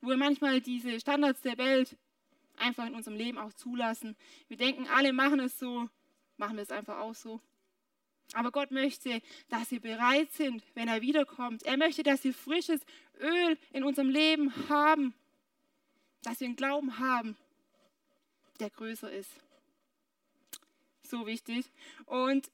[0.00, 1.96] wo wir manchmal diese Standards der Welt
[2.56, 4.16] einfach in unserem Leben auch zulassen.
[4.48, 5.88] Wir denken, alle machen es so,
[6.36, 7.40] machen wir es einfach auch so.
[8.32, 11.64] Aber Gott möchte, dass wir bereit sind, wenn er wiederkommt.
[11.64, 12.80] Er möchte, dass wir frisches
[13.18, 15.14] Öl in unserem Leben haben.
[16.22, 17.36] Dass wir einen Glauben haben,
[18.60, 19.30] der größer ist.
[21.02, 21.66] So wichtig.
[22.06, 22.50] Und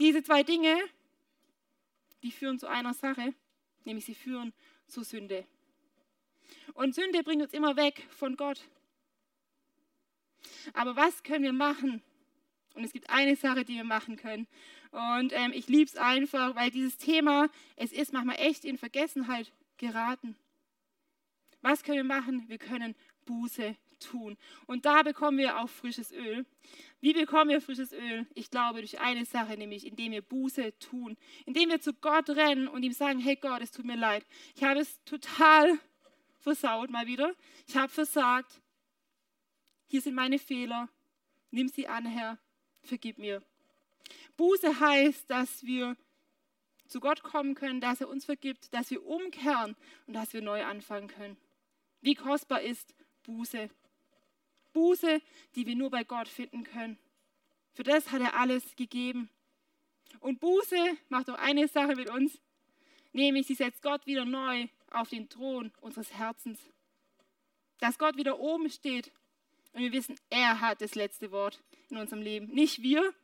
[0.00, 0.78] diese zwei Dinge,
[2.22, 3.34] die führen zu einer Sache,
[3.84, 4.54] nämlich sie führen
[4.86, 5.44] zur Sünde.
[6.74, 8.60] Und Sünde bringt uns immer weg von Gott.
[10.74, 12.02] Aber was können wir machen?
[12.74, 14.46] Und es gibt eine Sache, die wir machen können.
[14.90, 19.52] Und ähm, ich liebe es einfach, weil dieses Thema, es ist manchmal echt in Vergessenheit
[19.76, 20.36] geraten.
[21.60, 22.44] Was können wir machen?
[22.48, 24.36] Wir können Buße tun.
[24.66, 26.46] Und da bekommen wir auch frisches Öl.
[27.00, 28.26] Wie bekommen wir frisches Öl?
[28.34, 31.16] Ich glaube durch eine Sache, nämlich indem wir Buße tun.
[31.46, 34.24] Indem wir zu Gott rennen und ihm sagen, hey Gott, es tut mir leid.
[34.54, 35.78] Ich habe es total
[36.40, 37.34] versaut mal wieder.
[37.66, 38.60] Ich habe versagt.
[39.86, 40.88] Hier sind meine Fehler.
[41.50, 42.38] Nimm sie an, Herr.
[42.82, 43.42] Vergib mir.
[44.36, 45.96] Buße heißt, dass wir
[46.86, 50.64] zu Gott kommen können, dass er uns vergibt, dass wir umkehren und dass wir neu
[50.64, 51.36] anfangen können.
[52.00, 53.68] Wie kostbar ist Buße.
[54.72, 55.20] Buße,
[55.54, 56.98] die wir nur bei Gott finden können.
[57.72, 59.28] Für das hat er alles gegeben.
[60.20, 62.40] Und Buße macht auch eine Sache mit uns,
[63.12, 66.58] nämlich sie setzt Gott wieder neu auf den Thron unseres Herzens.
[67.80, 69.12] Dass Gott wieder oben steht
[69.72, 72.46] und wir wissen, er hat das letzte Wort in unserem Leben.
[72.46, 73.14] Nicht wir,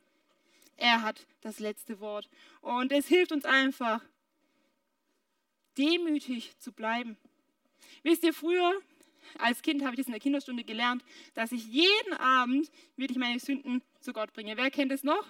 [0.77, 2.29] er hat das letzte Wort.
[2.61, 4.01] Und es hilft uns einfach,
[5.77, 7.17] demütig zu bleiben.
[8.03, 8.73] Wisst ihr, früher,
[9.37, 13.39] als Kind habe ich das in der Kinderstunde gelernt, dass ich jeden Abend wirklich meine
[13.39, 14.57] Sünden zu Gott bringe.
[14.57, 15.25] Wer kennt es noch?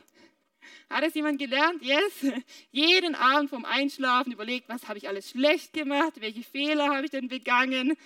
[0.89, 1.81] Hat es jemand gelernt?
[1.81, 2.25] Yes.
[2.71, 7.11] Jeden Abend vom Einschlafen überlegt, was habe ich alles schlecht gemacht, welche Fehler habe ich
[7.11, 7.97] denn begangen.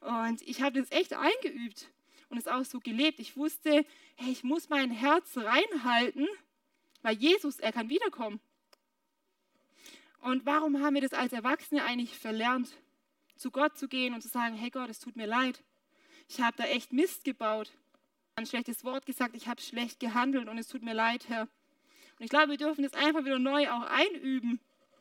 [0.00, 1.88] Und ich habe das echt eingeübt
[2.28, 3.20] und es auch so gelebt.
[3.20, 3.84] Ich wusste,
[4.16, 6.28] hey, ich muss mein Herz reinhalten,
[7.02, 8.40] weil Jesus, er kann wiederkommen.
[10.20, 12.68] Und warum haben wir das als Erwachsene eigentlich verlernt?
[13.36, 15.62] zu Gott zu gehen und zu sagen, hey Gott, es tut mir leid.
[16.28, 17.70] Ich habe da echt Mist gebaut.
[18.34, 21.48] Ein schlechtes Wort gesagt, ich habe schlecht gehandelt und es tut mir leid, Herr.
[22.18, 24.60] Und ich glaube, wir dürfen das einfach wieder neu auch einüben,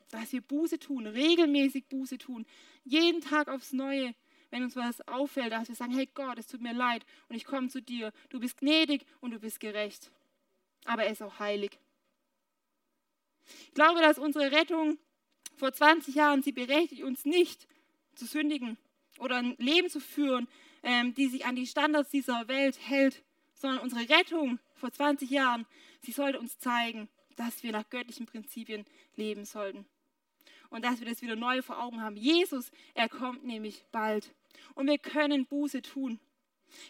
[0.10, 2.46] dass wir Buße tun, regelmäßig Buße tun,
[2.84, 4.14] jeden Tag aufs Neue,
[4.52, 7.46] wenn uns was auffällt, dass wir sagen, hey Gott, es tut mir leid und ich
[7.46, 8.12] komme zu dir.
[8.30, 10.12] Du bist gnädig und du bist gerecht.
[10.86, 11.78] Aber er ist auch heilig.
[13.68, 14.98] Ich glaube, dass unsere Rettung
[15.58, 17.68] vor 20 Jahren, sie berechtigt uns nicht,
[18.16, 18.78] zu sündigen
[19.20, 20.48] oder ein Leben zu führen,
[20.84, 23.24] ähm, die sich an die Standards dieser Welt hält,
[23.56, 25.66] sondern unsere Rettung vor 20 Jahren,
[26.06, 29.86] sie sollte uns zeigen, dass wir nach göttlichen Prinzipien leben sollten.
[30.70, 32.16] Und dass wir das wieder neu vor Augen haben.
[32.16, 34.34] Jesus, er kommt nämlich bald.
[34.74, 36.20] Und wir können Buße tun.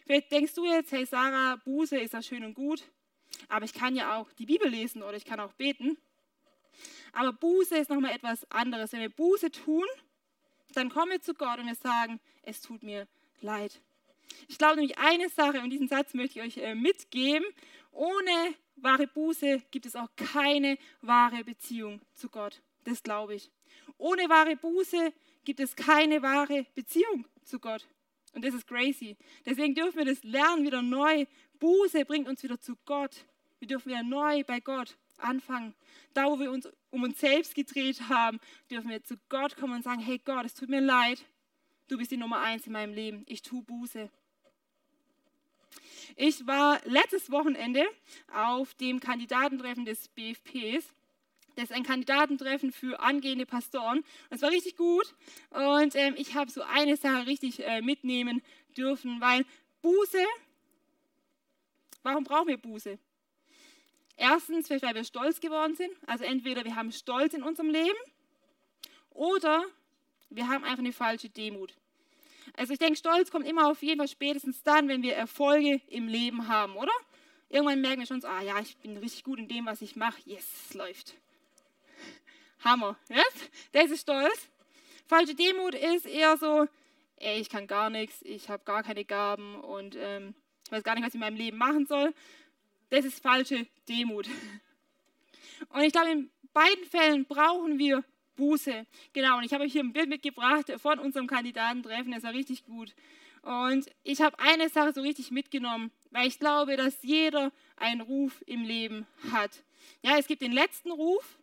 [0.06, 2.84] Vielleicht denkst du jetzt, hey Sarah, Buße ist ja schön und gut,
[3.50, 5.98] aber ich kann ja auch die Bibel lesen oder ich kann auch beten.
[7.14, 8.92] Aber Buße ist nochmal etwas anderes.
[8.94, 9.86] Wenn wir Buße tun,
[10.74, 13.08] dann kommen wir zu Gott und wir sagen, es tut mir
[13.42, 13.82] leid.
[14.48, 17.46] Ich glaube nämlich eine Sache, und diesen Satz möchte ich euch äh, mitgeben,
[17.92, 22.62] ohne wahre Buße gibt es auch keine wahre Beziehung zu Gott.
[22.84, 23.50] Das glaube ich.
[23.98, 27.88] Ohne wahre Buße gibt es keine wahre Beziehung zu Gott.
[28.34, 29.16] Und das ist crazy.
[29.46, 31.26] Deswegen dürfen wir das lernen wieder neu.
[31.60, 33.26] Buße bringt uns wieder zu Gott.
[33.60, 35.74] Wir dürfen wieder neu bei Gott anfangen.
[36.14, 39.84] Da, wo wir uns um uns selbst gedreht haben, dürfen wir zu Gott kommen und
[39.84, 41.24] sagen, hey Gott, es tut mir leid.
[41.88, 43.24] Du bist die Nummer eins in meinem Leben.
[43.28, 44.10] Ich tue Buße.
[46.16, 47.86] Ich war letztes Wochenende
[48.34, 50.88] auf dem Kandidatentreffen des BFPs.
[51.56, 54.04] Das ist ein Kandidatentreffen für angehende Pastoren.
[54.32, 55.14] Das war richtig gut.
[55.52, 58.42] Und ähm, ich habe so eine Sache richtig äh, mitnehmen
[58.76, 59.46] dürfen, weil
[59.84, 60.26] Buße,
[62.02, 62.98] warum brauchen wir Buße?
[64.18, 65.92] Erstens, weil wir stolz geworden sind.
[66.08, 67.98] Also entweder wir haben Stolz in unserem Leben
[69.12, 69.64] oder
[70.30, 71.74] wir haben einfach eine falsche Demut.
[72.58, 76.08] Also ich denke, Stolz kommt immer auf jeden Fall spätestens dann, wenn wir Erfolge im
[76.08, 76.92] Leben haben, oder?
[77.50, 79.96] Irgendwann merken wir schon so, ah ja, ich bin richtig gut in dem, was ich
[79.96, 80.20] mache.
[80.26, 81.16] Yes, es läuft.
[82.64, 82.98] Hammer.
[83.10, 83.50] Yes?
[83.72, 84.50] Das ist Stolz.
[85.08, 86.68] Falsche Demut ist eher so,
[87.18, 90.34] ey, ich kann gar nichts, ich habe gar keine Gaben und ähm,
[90.66, 92.14] ich weiß gar nicht, was ich in meinem Leben machen soll.
[92.90, 94.28] Das ist falsche Demut.
[95.70, 98.04] Und ich glaube, in beiden Fällen brauchen wir
[98.36, 98.86] Buße.
[99.14, 102.66] Genau, und ich habe euch hier ein Bild mitgebracht von unserem Kandidatentreffen, das war richtig
[102.66, 102.94] gut.
[103.42, 108.44] Und ich habe eine Sache so richtig mitgenommen, weil ich glaube, dass jeder einen Ruf
[108.48, 109.64] im Leben hat.
[110.02, 111.38] Ja, es gibt den letzten Ruf,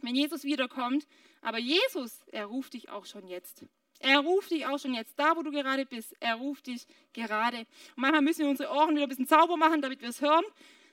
[0.00, 1.06] wenn Jesus wiederkommt,
[1.42, 3.64] aber Jesus, er ruft dich auch schon jetzt.
[3.98, 6.14] Er ruft dich auch schon jetzt, da wo du gerade bist.
[6.20, 7.58] Er ruft dich gerade.
[7.58, 10.44] Und manchmal müssen wir unsere Ohren wieder ein bisschen sauber machen, damit wir es hören.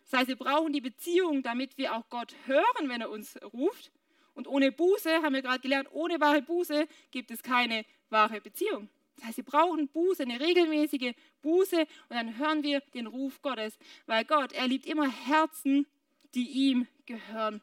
[0.09, 3.91] Das heißt, wir brauchen die Beziehung, damit wir auch Gott hören, wenn er uns ruft.
[4.33, 8.89] Und ohne Buße, haben wir gerade gelernt, ohne wahre Buße gibt es keine wahre Beziehung.
[9.17, 13.77] Das heißt, wir brauchen Buße, eine regelmäßige Buße und dann hören wir den Ruf Gottes,
[14.05, 15.85] weil Gott, er liebt immer Herzen,
[16.33, 17.61] die ihm gehören.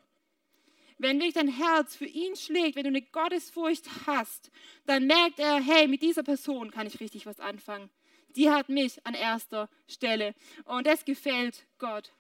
[0.99, 4.51] Wenn wirklich dein Herz für ihn schlägt, wenn du eine Gottesfurcht hast,
[4.87, 7.89] dann merkt er, hey, mit dieser Person kann ich richtig was anfangen.
[8.37, 10.35] Die hat mich an erster Stelle.
[10.65, 12.13] Und das gefällt Gott.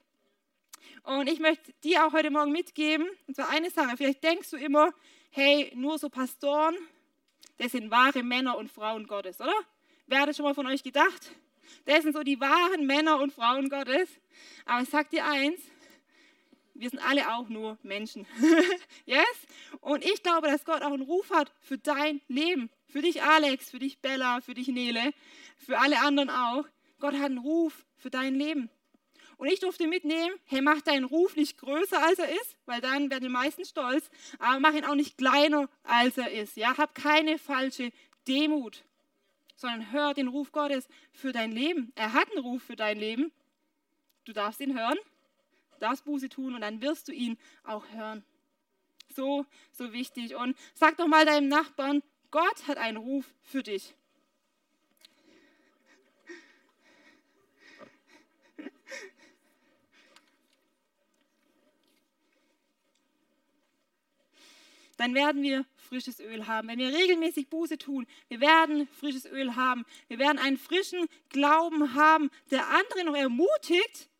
[1.02, 4.56] Und ich möchte dir auch heute Morgen mitgeben, und zwar eine Sache, vielleicht denkst du
[4.56, 4.92] immer,
[5.30, 6.76] hey, nur so Pastoren,
[7.58, 9.54] das sind wahre Männer und Frauen Gottes, oder?
[10.06, 11.32] Wer hat das schon mal von euch gedacht?
[11.84, 14.08] Das sind so die wahren Männer und Frauen Gottes.
[14.64, 15.60] Aber ich sag dir eins,
[16.74, 18.26] wir sind alle auch nur Menschen.
[19.04, 19.26] yes?
[19.80, 22.70] Und ich glaube, dass Gott auch einen Ruf hat für dein Leben.
[22.86, 25.12] Für dich, Alex, für dich, Bella, für dich, Nele,
[25.56, 26.64] für alle anderen auch.
[27.00, 28.70] Gott hat einen Ruf für dein Leben.
[29.38, 33.08] Und ich durfte mitnehmen, hey, mach deinen Ruf nicht größer, als er ist, weil dann
[33.08, 36.56] werden die meisten stolz, aber mach ihn auch nicht kleiner, als er ist.
[36.56, 37.92] Ja, hab keine falsche
[38.26, 38.84] Demut,
[39.54, 41.92] sondern hör den Ruf Gottes für dein Leben.
[41.94, 43.30] Er hat einen Ruf für dein Leben.
[44.24, 44.98] Du darfst ihn hören,
[45.78, 48.24] darfst Buße tun und dann wirst du ihn auch hören.
[49.14, 50.34] So, so wichtig.
[50.34, 53.94] Und sag doch mal deinem Nachbarn, Gott hat einen Ruf für dich.
[64.98, 66.68] Dann werden wir frisches Öl haben.
[66.68, 69.86] Wenn wir regelmäßig Buße tun, wir werden frisches Öl haben.
[70.08, 74.10] Wir werden einen frischen Glauben haben, der andere noch ermutigt,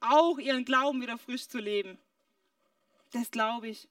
[0.00, 1.98] auch ihren Glauben wieder frisch zu leben.
[3.12, 3.88] Das glaube ich.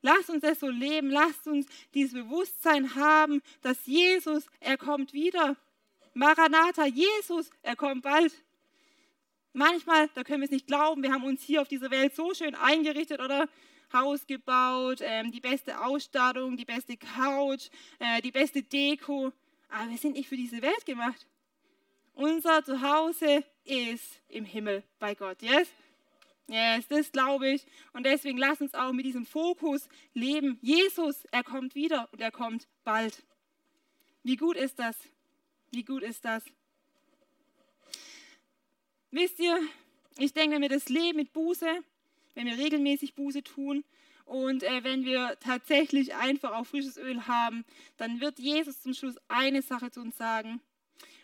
[0.00, 1.10] Lasst uns das so leben.
[1.10, 5.56] Lasst uns dieses Bewusstsein haben, dass Jesus, er kommt wieder.
[6.14, 8.32] Maranatha, Jesus, er kommt bald.
[9.52, 12.34] Manchmal, da können wir es nicht glauben, wir haben uns hier auf dieser Welt so
[12.34, 13.48] schön eingerichtet oder
[13.94, 19.32] Haus gebaut, ähm, die beste Ausstattung, die beste Couch, äh, die beste Deko.
[19.70, 21.26] Aber wir sind nicht für diese Welt gemacht.
[22.14, 25.40] Unser Zuhause ist im Himmel bei Gott.
[25.40, 25.68] Yes?
[26.46, 27.66] Yes, das glaube ich.
[27.92, 30.58] Und deswegen lass uns auch mit diesem Fokus leben.
[30.60, 33.22] Jesus, er kommt wieder und er kommt bald.
[34.22, 34.96] Wie gut ist das?
[35.70, 36.44] Wie gut ist das?
[39.10, 39.58] Wisst ihr,
[40.18, 41.82] ich denke, wenn wir das Leben mit Buße,
[42.34, 43.84] wenn wir regelmäßig Buße tun
[44.24, 47.64] und äh, wenn wir tatsächlich einfach auch frisches Öl haben,
[47.96, 50.60] dann wird Jesus zum Schluss eine Sache zu uns sagen.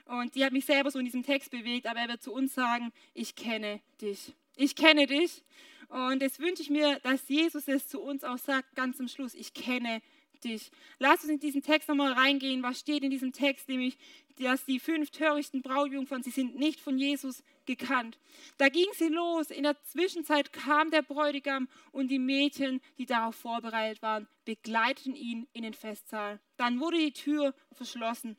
[0.04, 2.54] Und die hat mich selber so in diesem Text bewegt, aber er wird zu uns
[2.54, 4.34] sagen, ich kenne dich.
[4.56, 5.44] Ich kenne dich.
[5.88, 9.34] Und jetzt wünsche ich mir, dass Jesus es zu uns auch sagt, ganz zum Schluss,
[9.34, 10.02] ich kenne
[10.40, 10.70] dich.
[10.98, 12.62] Lass uns in diesen Text nochmal reingehen.
[12.62, 13.68] Was steht in diesem Text?
[13.68, 13.96] Nämlich,
[14.38, 18.18] dass die fünf törichten Brautjungfern, sie sind nicht von Jesus gekannt.
[18.59, 19.50] Da ging sie los.
[19.50, 25.46] In der Zwischenzeit kam der Bräutigam und die Mädchen, die darauf vorbereitet waren, begleiteten ihn
[25.53, 26.40] in den Festsaal.
[26.57, 28.37] Dann wurde die Tür verschlossen.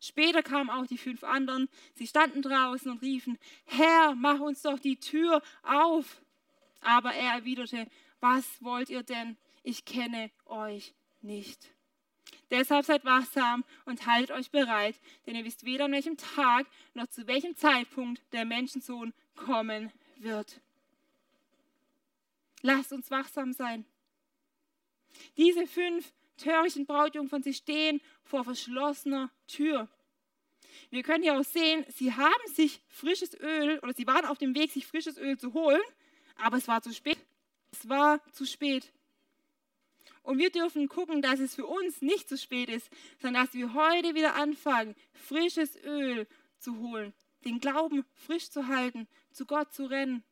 [0.00, 1.68] Später kamen auch die fünf anderen.
[1.94, 6.22] Sie standen draußen und riefen, Herr, mach uns doch die Tür auf.
[6.80, 7.86] Aber er erwiderte,
[8.20, 9.36] was wollt ihr denn?
[9.62, 11.72] Ich kenne euch nicht.
[12.50, 17.06] Deshalb seid wachsam und haltet euch bereit, denn ihr wisst weder an welchem Tag noch
[17.06, 20.60] zu welchem Zeitpunkt der Menschensohn kommen wird.
[22.62, 23.84] Lasst uns wachsam sein.
[25.36, 29.88] Diese fünf törichten Brautjungfern, sie stehen vor verschlossener Tür.
[30.90, 34.54] Wir können hier auch sehen, sie haben sich frisches Öl oder sie waren auf dem
[34.54, 35.82] Weg, sich frisches Öl zu holen,
[36.36, 37.18] aber es war zu spät.
[37.72, 38.92] Es war zu spät.
[40.30, 42.88] Und wir dürfen gucken, dass es für uns nicht zu spät ist,
[43.20, 46.24] sondern dass wir heute wieder anfangen, frisches Öl
[46.60, 47.12] zu holen,
[47.44, 50.22] den Glauben frisch zu halten, zu Gott zu rennen.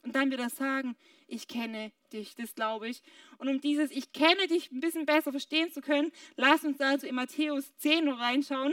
[0.00, 0.96] Und dann wieder sagen,
[1.26, 3.02] ich kenne dich, das glaube ich.
[3.36, 7.06] Und um dieses Ich kenne dich ein bisschen besser verstehen zu können, lass uns also
[7.06, 8.72] in Matthäus 10 noch reinschauen.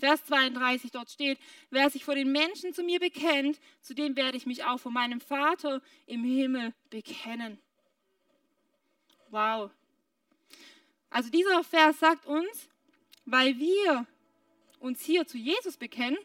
[0.00, 1.38] Vers 32 dort steht,
[1.70, 4.90] wer sich vor den Menschen zu mir bekennt, zu dem werde ich mich auch vor
[4.90, 7.60] meinem Vater im Himmel bekennen.
[9.32, 9.70] Wow.
[11.08, 12.68] Also dieser Vers sagt uns,
[13.24, 14.06] weil wir
[14.78, 16.18] uns hier zu Jesus bekennen,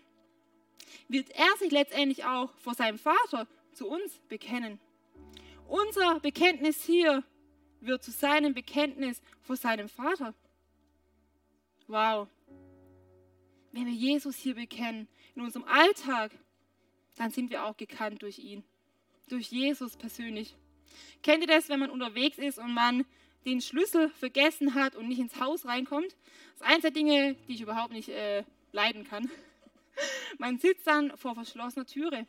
[1.07, 4.79] wird er sich letztendlich auch vor seinem Vater zu uns bekennen.
[5.69, 7.23] Unser Bekenntnis hier
[7.79, 10.33] wird zu seinem Bekenntnis vor seinem Vater.
[11.87, 12.27] Wow.
[13.71, 16.33] Wenn wir Jesus hier bekennen, in unserem Alltag,
[17.15, 18.65] dann sind wir auch gekannt durch ihn,
[19.29, 20.57] durch Jesus persönlich.
[21.23, 23.05] Kennt ihr das, wenn man unterwegs ist und man
[23.45, 26.15] den Schlüssel vergessen hat und nicht ins Haus reinkommt?
[26.53, 29.29] Das ist eines der Dinge, die ich überhaupt nicht äh, leiden kann.
[30.37, 32.25] Man sitzt dann vor verschlossener Türe.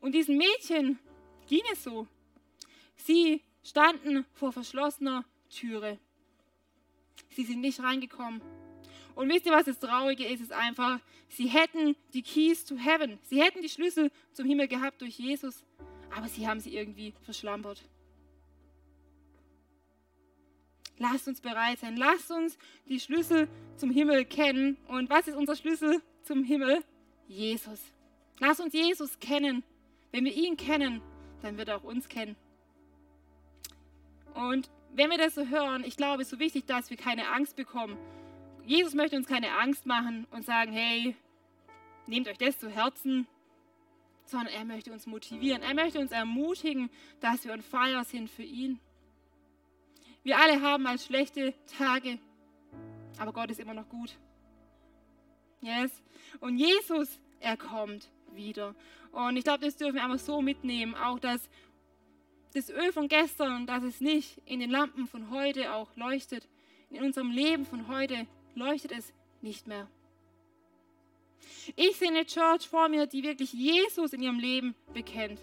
[0.00, 0.98] Und diesen Mädchen
[1.48, 2.06] ging es so.
[2.96, 5.98] Sie standen vor verschlossener Türe.
[7.30, 8.40] Sie sind nicht reingekommen.
[9.14, 10.36] Und wisst ihr, was das Traurige ist?
[10.36, 13.18] Es ist einfach, sie hätten die Keys to Heaven.
[13.24, 15.64] Sie hätten die Schlüssel zum Himmel gehabt durch Jesus
[16.16, 17.82] aber sie haben sie irgendwie verschlampert.
[20.98, 21.96] Lasst uns bereit sein.
[21.96, 24.76] Lasst uns die Schlüssel zum Himmel kennen.
[24.88, 26.84] Und was ist unser Schlüssel zum Himmel?
[27.26, 27.80] Jesus.
[28.38, 29.64] Lasst uns Jesus kennen.
[30.12, 31.00] Wenn wir ihn kennen,
[31.40, 32.36] dann wird er auch uns kennen.
[34.34, 37.28] Und wenn wir das so hören, ich glaube, es ist so wichtig, dass wir keine
[37.30, 37.96] Angst bekommen.
[38.64, 41.16] Jesus möchte uns keine Angst machen und sagen, hey,
[42.06, 43.26] nehmt euch das zu Herzen,
[44.24, 45.62] sondern er möchte uns motivieren.
[45.62, 48.78] Er möchte uns ermutigen, dass wir on fire sind für ihn.
[50.22, 52.18] Wir alle haben mal schlechte Tage,
[53.18, 54.16] aber Gott ist immer noch gut.
[55.60, 55.90] Yes.
[56.40, 58.74] Und Jesus, er kommt wieder.
[59.12, 61.48] Und ich glaube, das dürfen wir einfach so mitnehmen, auch dass
[62.54, 66.48] das Öl von gestern, dass es nicht in den Lampen von heute auch leuchtet.
[66.90, 69.88] In unserem Leben von heute leuchtet es nicht mehr.
[71.76, 75.40] Ich sehe eine Church vor mir, die wirklich Jesus in ihrem Leben bekennt.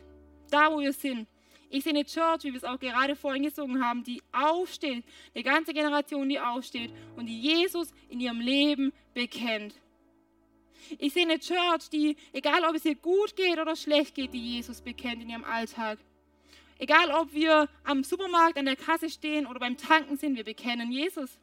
[0.50, 1.28] Da, wo wir sind.
[1.70, 5.04] Ich sehe eine Church, wie wir es auch gerade vorhin gesungen haben, die aufsteht,
[5.36, 9.76] eine ganze Generation, die aufsteht und die Jesus in ihrem Leben bekennt.
[10.98, 14.56] Ich sehe eine Church, die, egal ob es ihr gut geht oder schlecht geht, die
[14.56, 16.00] Jesus bekennt in ihrem Alltag.
[16.80, 20.92] Egal ob wir am Supermarkt an der Kasse stehen oder beim Tanken sind, wir bekennen
[20.92, 21.38] Jesus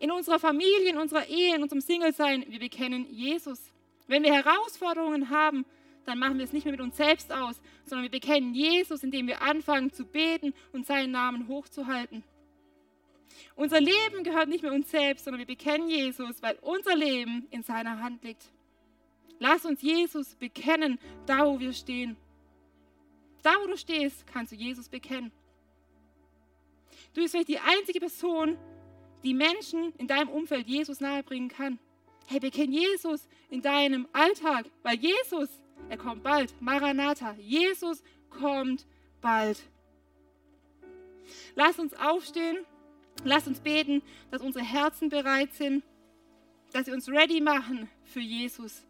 [0.00, 3.60] in unserer Familie, in unserer Ehe, in unserem Single-Sein, wir bekennen Jesus.
[4.06, 5.64] Wenn wir Herausforderungen haben,
[6.04, 9.26] dann machen wir es nicht mehr mit uns selbst aus, sondern wir bekennen Jesus, indem
[9.26, 12.22] wir anfangen zu beten und seinen Namen hochzuhalten.
[13.56, 17.62] Unser Leben gehört nicht mehr uns selbst, sondern wir bekennen Jesus, weil unser Leben in
[17.62, 18.50] seiner Hand liegt.
[19.38, 22.16] Lass uns Jesus bekennen, da wo wir stehen.
[23.42, 25.32] Da wo du stehst, kannst du Jesus bekennen.
[27.14, 28.56] Du bist vielleicht die einzige Person,
[29.26, 31.80] die Menschen in deinem Umfeld Jesus nahebringen kann.
[32.28, 35.48] Hey, bekenn Jesus in deinem Alltag, weil Jesus,
[35.88, 36.54] er kommt bald.
[36.60, 38.86] Maranatha, Jesus kommt
[39.20, 39.60] bald.
[41.56, 42.58] Lass uns aufstehen,
[43.24, 45.82] lass uns beten, dass unsere Herzen bereit sind,
[46.72, 48.84] dass wir uns ready machen für Jesus.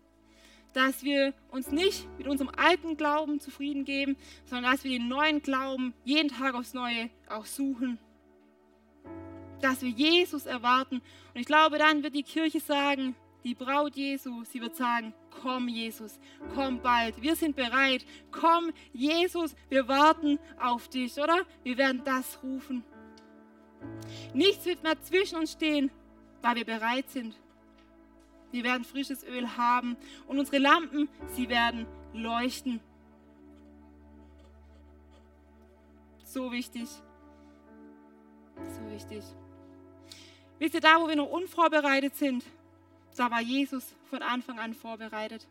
[0.74, 5.40] Dass wir uns nicht mit unserem alten Glauben zufrieden geben, sondern dass wir den neuen
[5.40, 7.98] Glauben jeden Tag aufs Neue auch suchen
[9.66, 11.02] dass wir Jesus erwarten.
[11.34, 15.12] Und ich glaube, dann wird die Kirche sagen, die Braut Jesu, sie wird sagen,
[15.42, 16.18] komm Jesus,
[16.54, 21.38] komm bald, wir sind bereit, komm Jesus, wir warten auf dich, oder?
[21.64, 22.84] Wir werden das rufen.
[24.34, 25.90] Nichts wird mehr zwischen uns stehen,
[26.42, 27.36] weil wir bereit sind.
[28.52, 29.96] Wir werden frisches Öl haben
[30.28, 32.80] und unsere Lampen, sie werden leuchten.
[36.24, 36.88] So wichtig.
[38.68, 39.22] So wichtig.
[40.58, 42.44] Wisst ihr, da wo wir noch unvorbereitet sind,
[43.16, 45.46] da war Jesus von Anfang an vorbereitet.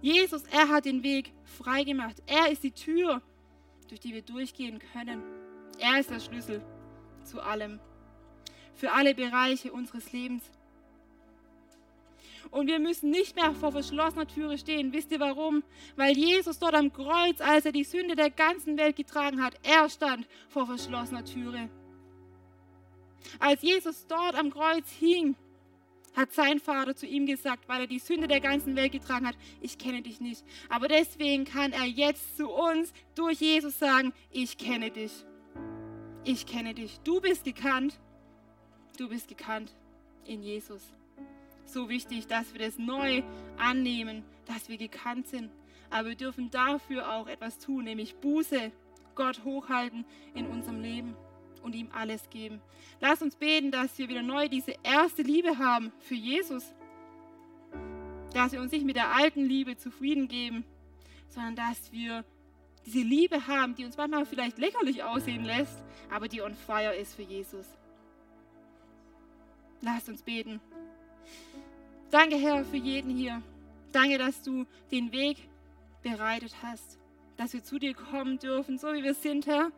[0.00, 2.22] Jesus, er hat den Weg freigemacht.
[2.26, 3.22] Er ist die Tür,
[3.88, 5.22] durch die wir durchgehen können.
[5.78, 6.62] Er ist der Schlüssel
[7.24, 7.80] zu allem.
[8.74, 10.42] Für alle Bereiche unseres Lebens.
[12.50, 14.92] Und wir müssen nicht mehr vor verschlossener Türe stehen.
[14.92, 15.62] Wisst ihr warum?
[15.96, 19.88] Weil Jesus dort am Kreuz, als er die Sünde der ganzen Welt getragen hat, er
[19.88, 21.68] stand vor verschlossener Türe.
[23.38, 25.36] Als Jesus dort am Kreuz hing,
[26.16, 29.36] hat sein Vater zu ihm gesagt, weil er die Sünde der ganzen Welt getragen hat,
[29.60, 30.44] ich kenne dich nicht.
[30.70, 35.12] Aber deswegen kann er jetzt zu uns durch Jesus sagen, ich kenne dich.
[36.24, 36.98] Ich kenne dich.
[37.04, 38.00] Du bist gekannt.
[38.96, 39.76] Du bist gekannt
[40.24, 40.82] in Jesus.
[41.66, 43.22] So wichtig, dass wir das neu
[43.58, 45.50] annehmen, dass wir gekannt sind.
[45.90, 48.72] Aber wir dürfen dafür auch etwas tun, nämlich Buße,
[49.14, 50.04] Gott hochhalten
[50.34, 51.14] in unserem Leben
[51.66, 52.60] und ihm alles geben.
[53.00, 56.72] Lass uns beten, dass wir wieder neu diese erste Liebe haben für Jesus.
[58.32, 60.64] Dass wir uns nicht mit der alten Liebe zufrieden geben,
[61.28, 62.24] sondern dass wir
[62.86, 67.16] diese Liebe haben, die uns manchmal vielleicht lächerlich aussehen lässt, aber die on fire ist
[67.16, 67.66] für Jesus.
[69.82, 70.60] Lass uns beten.
[72.10, 73.42] Danke, Herr, für jeden hier.
[73.92, 75.48] Danke, dass du den Weg
[76.02, 76.98] bereitet hast,
[77.36, 79.72] dass wir zu dir kommen dürfen, so wie wir sind, Herr.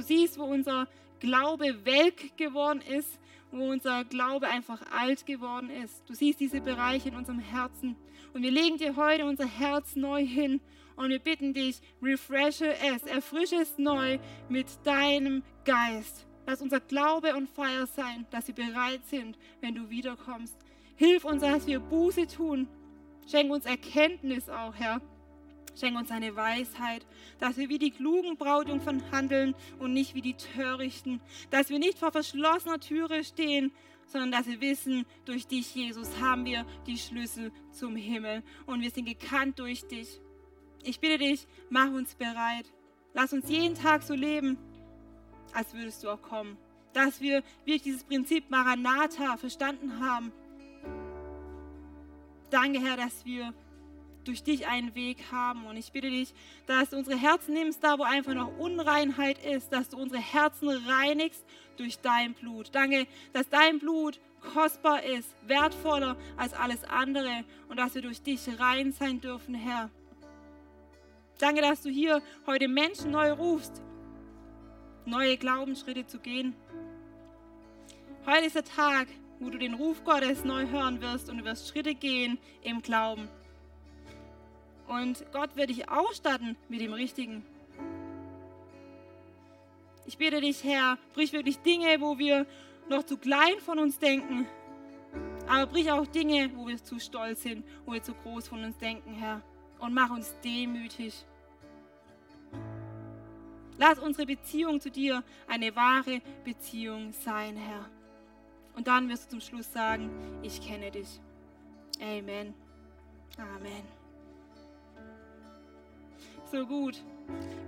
[0.00, 0.88] Du siehst, wo unser
[1.18, 3.18] Glaube welk geworden ist,
[3.52, 6.02] wo unser Glaube einfach alt geworden ist.
[6.08, 7.96] Du siehst diese Bereiche in unserem Herzen.
[8.32, 10.62] Und wir legen dir heute unser Herz neu hin
[10.96, 16.24] und wir bitten dich, refreshe es, erfrische es neu mit deinem Geist.
[16.46, 20.56] Lass unser Glaube und Feier sein, dass wir bereit sind, wenn du wiederkommst.
[20.96, 22.68] Hilf uns, dass wir Buße tun.
[23.30, 25.02] Schenk uns Erkenntnis auch, Herr.
[25.78, 27.06] Schenk uns eine Weisheit,
[27.38, 31.20] dass wir wie die klugen Brautjungfern handeln und nicht wie die Törichten.
[31.50, 33.72] Dass wir nicht vor verschlossener Türe stehen,
[34.06, 38.90] sondern dass wir wissen, durch dich, Jesus, haben wir die Schlüssel zum Himmel und wir
[38.90, 40.20] sind gekannt durch dich.
[40.82, 42.66] Ich bitte dich, mach uns bereit.
[43.14, 44.56] Lass uns jeden Tag so leben,
[45.52, 46.56] als würdest du auch kommen.
[46.92, 50.32] Dass wir wirklich dieses Prinzip Maranatha verstanden haben.
[52.50, 53.54] Danke, Herr, dass wir
[54.30, 55.66] durch dich einen Weg haben.
[55.66, 56.32] Und ich bitte dich,
[56.66, 60.68] dass du unsere Herzen nimmst, da wo einfach noch Unreinheit ist, dass du unsere Herzen
[60.68, 61.44] reinigst
[61.76, 62.68] durch dein Blut.
[62.72, 64.20] Danke, dass dein Blut
[64.54, 69.90] kostbar ist, wertvoller als alles andere und dass wir durch dich rein sein dürfen, Herr.
[71.38, 73.82] Danke, dass du hier heute Menschen neu rufst,
[75.06, 76.54] neue Glaubensschritte zu gehen.
[78.26, 79.08] Heute ist der Tag,
[79.40, 83.28] wo du den Ruf Gottes neu hören wirst und du wirst Schritte gehen im Glauben.
[84.90, 87.44] Und Gott wird dich ausstatten mit dem Richtigen.
[90.04, 92.44] Ich bitte dich, Herr, brich wirklich Dinge, wo wir
[92.88, 94.48] noch zu klein von uns denken.
[95.46, 98.78] Aber brich auch Dinge, wo wir zu stolz sind, wo wir zu groß von uns
[98.78, 99.42] denken, Herr.
[99.78, 101.24] Und mach uns demütig.
[103.78, 107.88] Lass unsere Beziehung zu dir eine wahre Beziehung sein, Herr.
[108.74, 110.10] Und dann wirst du zum Schluss sagen,
[110.42, 111.20] ich kenne dich.
[112.00, 112.54] Amen.
[113.38, 113.99] Amen
[116.50, 117.02] so gut.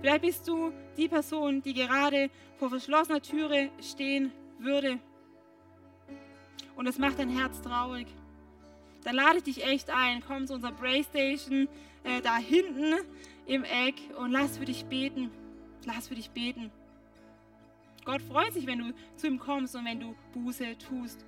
[0.01, 4.99] Vielleicht bist du die Person, die gerade vor verschlossener Türe stehen würde.
[6.75, 8.07] Und es macht dein Herz traurig.
[9.03, 10.23] Dann lade ich dich echt ein.
[10.25, 11.67] Komm zu unserer Playstation
[12.03, 12.95] äh, da hinten
[13.45, 15.31] im Eck und lass für dich beten.
[15.85, 16.71] Lass für dich beten.
[18.05, 21.25] Gott freut sich, wenn du zu ihm kommst und wenn du Buße tust.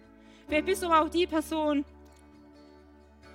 [0.48, 1.86] Vielleicht bist du aber auch die Person,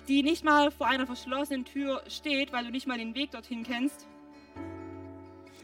[0.07, 3.63] die nicht mal vor einer verschlossenen Tür steht, weil du nicht mal den Weg dorthin
[3.63, 4.07] kennst.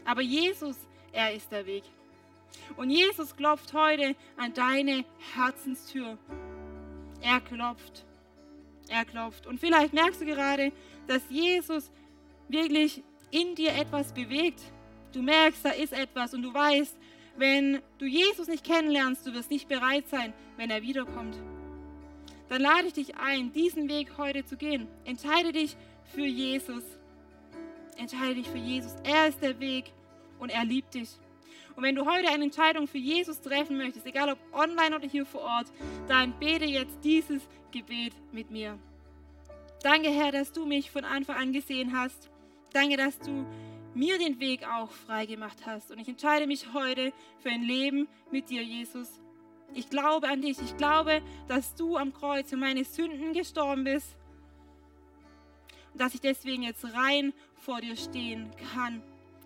[0.08, 0.76] Aber Jesus,
[1.12, 1.84] er ist der Weg.
[2.78, 5.04] Und Jesus klopft heute an deine
[5.34, 6.16] Herzenstür.
[7.20, 8.06] Er klopft.
[8.88, 9.46] Er klopft.
[9.46, 10.72] Und vielleicht merkst du gerade,
[11.06, 11.90] dass Jesus
[12.48, 14.62] wirklich in dir etwas bewegt.
[15.12, 16.96] Du merkst, da ist etwas und du weißt,
[17.36, 21.36] wenn du Jesus nicht kennenlernst, du wirst nicht bereit sein, wenn er wiederkommt.
[22.48, 24.88] Dann lade ich dich ein, diesen Weg heute zu gehen.
[25.04, 25.76] Entscheide dich
[26.14, 26.82] für Jesus.
[27.98, 28.94] Entscheide dich für Jesus.
[29.04, 29.92] Er ist der Weg
[30.38, 31.10] und er liebt dich.
[31.76, 35.24] Und wenn du heute eine Entscheidung für Jesus treffen möchtest, egal ob online oder hier
[35.24, 35.66] vor Ort,
[36.08, 38.78] dann bete jetzt dieses Gebet mit mir.
[39.82, 42.28] Danke, Herr, dass du mich von Anfang an gesehen hast.
[42.72, 43.46] Danke, dass du
[43.94, 45.92] mir den Weg auch frei gemacht hast.
[45.92, 49.20] Und ich entscheide mich heute für ein Leben mit dir, Jesus.
[49.74, 50.58] Ich glaube an dich.
[50.60, 54.16] Ich glaube, dass du am Kreuz für meine Sünden gestorben bist.
[55.92, 59.02] Und dass ich deswegen jetzt rein vor dir stehen kann.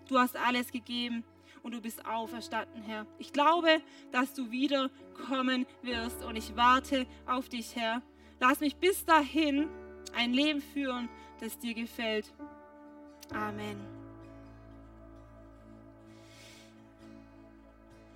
[0.07, 1.23] Du hast alles gegeben
[1.63, 3.05] und du bist auferstanden, Herr.
[3.19, 3.81] Ich glaube,
[4.11, 8.01] dass du wiederkommen wirst und ich warte auf dich, Herr.
[8.39, 9.69] Lass mich bis dahin
[10.13, 12.33] ein Leben führen, das dir gefällt.
[13.33, 13.77] Amen.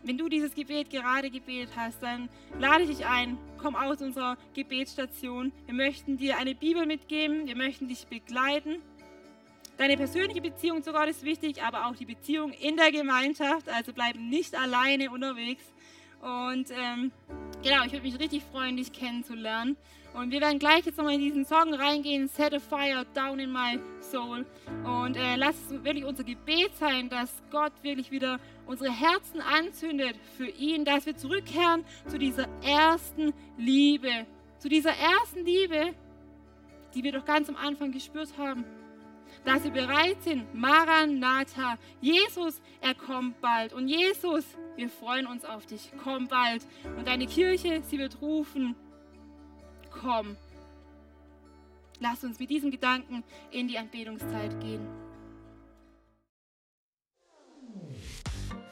[0.03, 2.29] Wenn du dieses Gebet gerade gebetet hast, dann
[2.59, 5.51] lade ich dich ein, komm aus unserer Gebetsstation.
[5.65, 8.81] Wir möchten dir eine Bibel mitgeben, wir möchten dich begleiten.
[9.77, 13.69] Deine persönliche Beziehung zu Gott ist wichtig, aber auch die Beziehung in der Gemeinschaft.
[13.69, 15.63] Also bleib nicht alleine unterwegs.
[16.19, 17.11] Und ähm,
[17.61, 19.77] genau, ich würde mich richtig freuen, dich kennenzulernen.
[20.15, 23.51] Und wir werden gleich jetzt nochmal in diesen Song reingehen, Set a Fire Down in
[23.51, 24.47] My Soul.
[24.83, 30.15] Und äh, lass es wirklich unser Gebet sein, dass Gott wirklich wieder unsere Herzen anzündet
[30.37, 34.25] für ihn, dass wir zurückkehren zu dieser ersten Liebe.
[34.57, 35.93] Zu dieser ersten Liebe,
[36.95, 38.65] die wir doch ganz am Anfang gespürt haben.
[39.45, 43.73] Dass wir bereit sind, Maranatha, Jesus, er kommt bald.
[43.73, 46.65] Und Jesus, wir freuen uns auf dich, komm bald.
[46.97, 48.75] Und deine Kirche, sie wird rufen,
[49.89, 50.35] komm.
[51.99, 54.87] Lass uns mit diesem Gedanken in die Anbetungszeit gehen.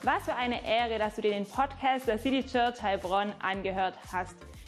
[0.03, 4.35] Was für eine Ehre, dass du dir den Podcast der City Church Heilbronn angehört hast.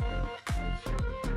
[0.00, 1.29] Thank you.